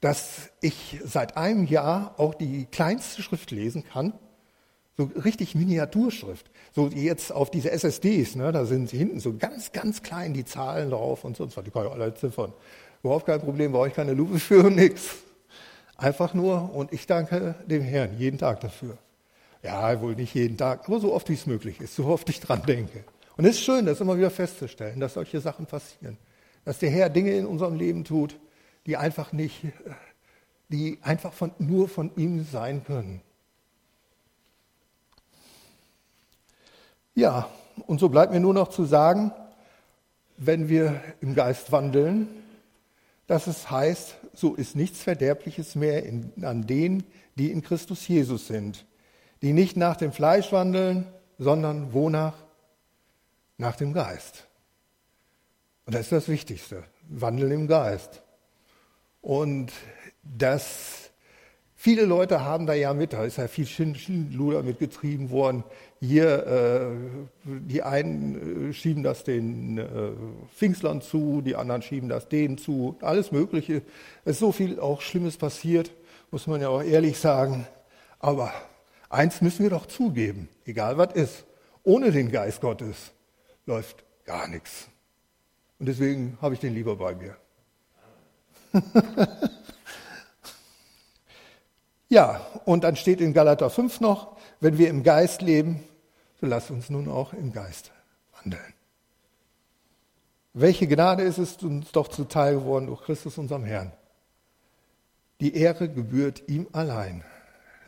dass 0.00 0.50
ich 0.60 0.98
seit 1.04 1.36
einem 1.36 1.66
Jahr 1.66 2.14
auch 2.16 2.34
die 2.34 2.66
kleinste 2.66 3.22
Schrift 3.22 3.50
lesen 3.50 3.84
kann, 3.84 4.14
so 4.96 5.10
richtig 5.24 5.54
Miniaturschrift. 5.54 6.50
So 6.74 6.88
jetzt 6.88 7.32
auf 7.32 7.50
diese 7.50 7.70
SSDs, 7.70 8.36
ne, 8.36 8.52
da 8.52 8.64
sind 8.64 8.88
sie 8.88 8.98
hinten 8.98 9.20
so 9.20 9.36
ganz, 9.36 9.72
ganz 9.72 10.02
klein 10.02 10.34
die 10.34 10.44
Zahlen 10.44 10.90
drauf 10.90 11.24
und 11.24 11.36
so, 11.36 11.44
und 11.44 11.52
zwar 11.52 11.62
die 11.62 11.70
kann 11.70 11.86
ich 11.86 11.92
alle 11.92 12.14
ziffern. 12.14 12.52
Überhaupt 13.02 13.26
kein 13.26 13.40
Problem, 13.40 13.72
brauche 13.72 13.88
ich 13.88 13.94
keine 13.94 14.12
Lupe 14.12 14.38
für 14.38 14.64
und 14.66 14.76
nichts. 14.76 15.16
Einfach 15.96 16.32
nur, 16.32 16.74
und 16.74 16.92
ich 16.92 17.06
danke 17.06 17.54
dem 17.66 17.82
Herrn 17.82 18.16
jeden 18.18 18.38
Tag 18.38 18.60
dafür. 18.60 18.96
Ja, 19.62 20.00
wohl 20.00 20.14
nicht 20.14 20.34
jeden 20.34 20.56
Tag, 20.56 20.86
aber 20.86 21.00
so 21.00 21.12
oft 21.12 21.28
wie 21.28 21.34
es 21.34 21.46
möglich 21.46 21.80
ist, 21.80 21.94
so 21.94 22.06
oft 22.06 22.28
ich 22.30 22.40
dran 22.40 22.62
denke. 22.66 23.04
Und 23.36 23.44
es 23.44 23.56
ist 23.56 23.62
schön, 23.62 23.86
das 23.86 24.00
immer 24.00 24.16
wieder 24.16 24.30
festzustellen, 24.30 25.00
dass 25.00 25.14
solche 25.14 25.40
Sachen 25.40 25.66
passieren. 25.66 26.16
Dass 26.64 26.78
der 26.78 26.90
Herr 26.90 27.10
Dinge 27.10 27.32
in 27.32 27.46
unserem 27.46 27.76
Leben 27.76 28.04
tut, 28.04 28.38
die 28.86 28.96
einfach 28.96 29.32
nicht, 29.32 29.62
die 30.68 30.98
einfach 31.02 31.32
von, 31.32 31.52
nur 31.58 31.88
von 31.88 32.10
ihm 32.16 32.44
sein 32.44 32.84
können. 32.84 33.20
Ja, 37.14 37.50
und 37.86 38.00
so 38.00 38.08
bleibt 38.08 38.32
mir 38.32 38.40
nur 38.40 38.54
noch 38.54 38.68
zu 38.68 38.84
sagen, 38.84 39.32
wenn 40.38 40.68
wir 40.68 41.02
im 41.20 41.34
Geist 41.34 41.70
wandeln, 41.70 42.28
dass 43.26 43.46
es 43.46 43.70
heißt, 43.70 44.16
so 44.32 44.54
ist 44.54 44.74
nichts 44.74 45.02
Verderbliches 45.02 45.74
mehr 45.74 46.04
in, 46.04 46.32
an 46.42 46.66
denen, 46.66 47.04
die 47.36 47.50
in 47.50 47.62
Christus 47.62 48.08
Jesus 48.08 48.46
sind 48.46 48.86
die 49.42 49.52
nicht 49.52 49.76
nach 49.76 49.96
dem 49.96 50.12
Fleisch 50.12 50.52
wandeln, 50.52 51.06
sondern 51.38 51.92
wonach? 51.92 52.34
Nach 53.56 53.76
dem 53.76 53.92
Geist. 53.92 54.46
Und 55.84 55.94
das 55.94 56.02
ist 56.02 56.12
das 56.12 56.28
Wichtigste, 56.28 56.84
Wandeln 57.08 57.50
im 57.52 57.66
Geist. 57.66 58.22
Und 59.20 59.72
das, 60.22 61.10
viele 61.74 62.04
Leute 62.04 62.44
haben 62.44 62.66
da 62.66 62.74
ja 62.74 62.94
mit, 62.94 63.12
da 63.12 63.24
ist 63.24 63.38
ja 63.38 63.48
viel 63.48 63.66
Schindluder 63.66 64.62
mitgetrieben 64.62 65.30
worden. 65.30 65.64
Hier, 66.00 66.46
äh, 66.46 66.90
die 67.44 67.82
einen 67.82 68.70
äh, 68.70 68.72
schieben 68.72 69.02
das 69.02 69.24
den 69.24 69.78
äh, 69.78 70.12
Pfingstlern 70.54 71.02
zu, 71.02 71.42
die 71.42 71.56
anderen 71.56 71.82
schieben 71.82 72.08
das 72.08 72.28
denen 72.28 72.56
zu, 72.56 72.96
alles 73.00 73.32
Mögliche. 73.32 73.82
Es 74.24 74.32
ist 74.32 74.38
so 74.40 74.52
viel 74.52 74.80
auch 74.80 75.02
Schlimmes 75.02 75.36
passiert, 75.36 75.90
muss 76.30 76.46
man 76.46 76.60
ja 76.60 76.68
auch 76.68 76.82
ehrlich 76.82 77.18
sagen. 77.18 77.66
Aber 78.20 78.52
Eins 79.10 79.42
müssen 79.42 79.64
wir 79.64 79.70
doch 79.70 79.86
zugeben, 79.86 80.48
egal 80.64 80.96
was 80.96 81.12
ist. 81.14 81.44
Ohne 81.82 82.12
den 82.12 82.30
Geist 82.30 82.60
Gottes 82.60 83.10
läuft 83.66 84.04
gar 84.24 84.46
nichts. 84.46 84.86
Und 85.78 85.86
deswegen 85.86 86.38
habe 86.40 86.54
ich 86.54 86.60
den 86.60 86.74
lieber 86.74 86.96
bei 86.96 87.14
mir. 87.14 87.36
ja, 92.08 92.40
und 92.64 92.84
dann 92.84 92.94
steht 92.94 93.20
in 93.20 93.32
Galater 93.32 93.68
5 93.68 94.00
noch, 94.00 94.36
wenn 94.60 94.78
wir 94.78 94.88
im 94.88 95.02
Geist 95.02 95.42
leben, 95.42 95.82
so 96.40 96.46
lass 96.46 96.70
uns 96.70 96.88
nun 96.88 97.08
auch 97.08 97.32
im 97.32 97.52
Geist 97.52 97.90
wandeln. 98.36 98.74
Welche 100.52 100.86
Gnade 100.86 101.24
ist 101.24 101.38
es 101.38 101.56
uns 101.62 101.90
doch 101.90 102.08
zuteil 102.08 102.54
geworden 102.54 102.86
durch 102.86 103.02
Christus, 103.02 103.38
unserem 103.38 103.64
Herrn. 103.64 103.92
Die 105.40 105.56
Ehre 105.56 105.88
gebührt 105.88 106.48
ihm 106.48 106.68
allein. 106.72 107.24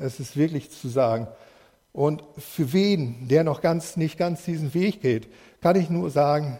Es 0.02 0.18
ist 0.18 0.36
wirklich 0.36 0.70
zu 0.70 0.88
sagen. 0.88 1.28
Und 1.92 2.24
für 2.38 2.72
wen, 2.72 3.28
der 3.28 3.44
noch 3.44 3.60
ganz, 3.60 3.96
nicht 3.96 4.18
ganz 4.18 4.44
diesen 4.44 4.74
Weg 4.74 5.00
geht, 5.00 5.28
kann 5.60 5.76
ich 5.76 5.90
nur 5.90 6.10
sagen, 6.10 6.58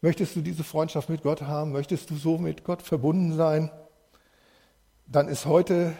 möchtest 0.00 0.34
du 0.34 0.40
diese 0.40 0.64
Freundschaft 0.64 1.08
mit 1.08 1.22
Gott 1.22 1.42
haben, 1.42 1.72
möchtest 1.72 2.10
du 2.10 2.16
so 2.16 2.38
mit 2.38 2.64
Gott 2.64 2.82
verbunden 2.82 3.36
sein, 3.36 3.70
dann 5.06 5.28
ist 5.28 5.46
heute, 5.46 5.92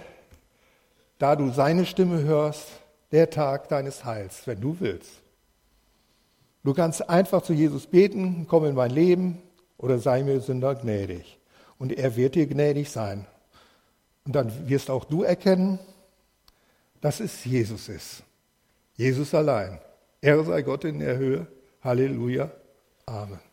da 1.18 1.36
du 1.36 1.50
seine 1.50 1.86
Stimme 1.86 2.22
hörst, 2.22 2.68
der 3.12 3.30
Tag 3.30 3.68
deines 3.68 4.04
Heils, 4.04 4.46
wenn 4.46 4.60
du 4.60 4.80
willst. 4.80 5.12
Du 6.64 6.74
kannst 6.74 7.08
einfach 7.08 7.42
zu 7.42 7.52
Jesus 7.52 7.86
beten, 7.86 8.46
komm 8.48 8.64
in 8.64 8.74
mein 8.74 8.90
Leben 8.90 9.40
oder 9.78 9.98
sei 9.98 10.24
mir 10.24 10.40
Sünder 10.40 10.74
gnädig. 10.74 11.38
Und 11.78 11.92
er 11.92 12.16
wird 12.16 12.34
dir 12.34 12.48
gnädig 12.48 12.90
sein. 12.90 13.26
Und 14.24 14.34
dann 14.34 14.68
wirst 14.68 14.90
auch 14.90 15.04
du 15.04 15.22
erkennen, 15.22 15.78
dass 17.06 17.20
es 17.20 17.44
Jesus 17.44 17.88
ist. 17.88 18.24
Jesus 18.96 19.32
allein. 19.32 19.78
Ehre 20.20 20.44
sei 20.44 20.62
Gott 20.62 20.82
in 20.84 20.98
der 20.98 21.16
Höhe. 21.16 21.46
Halleluja. 21.80 22.50
Amen. 23.06 23.45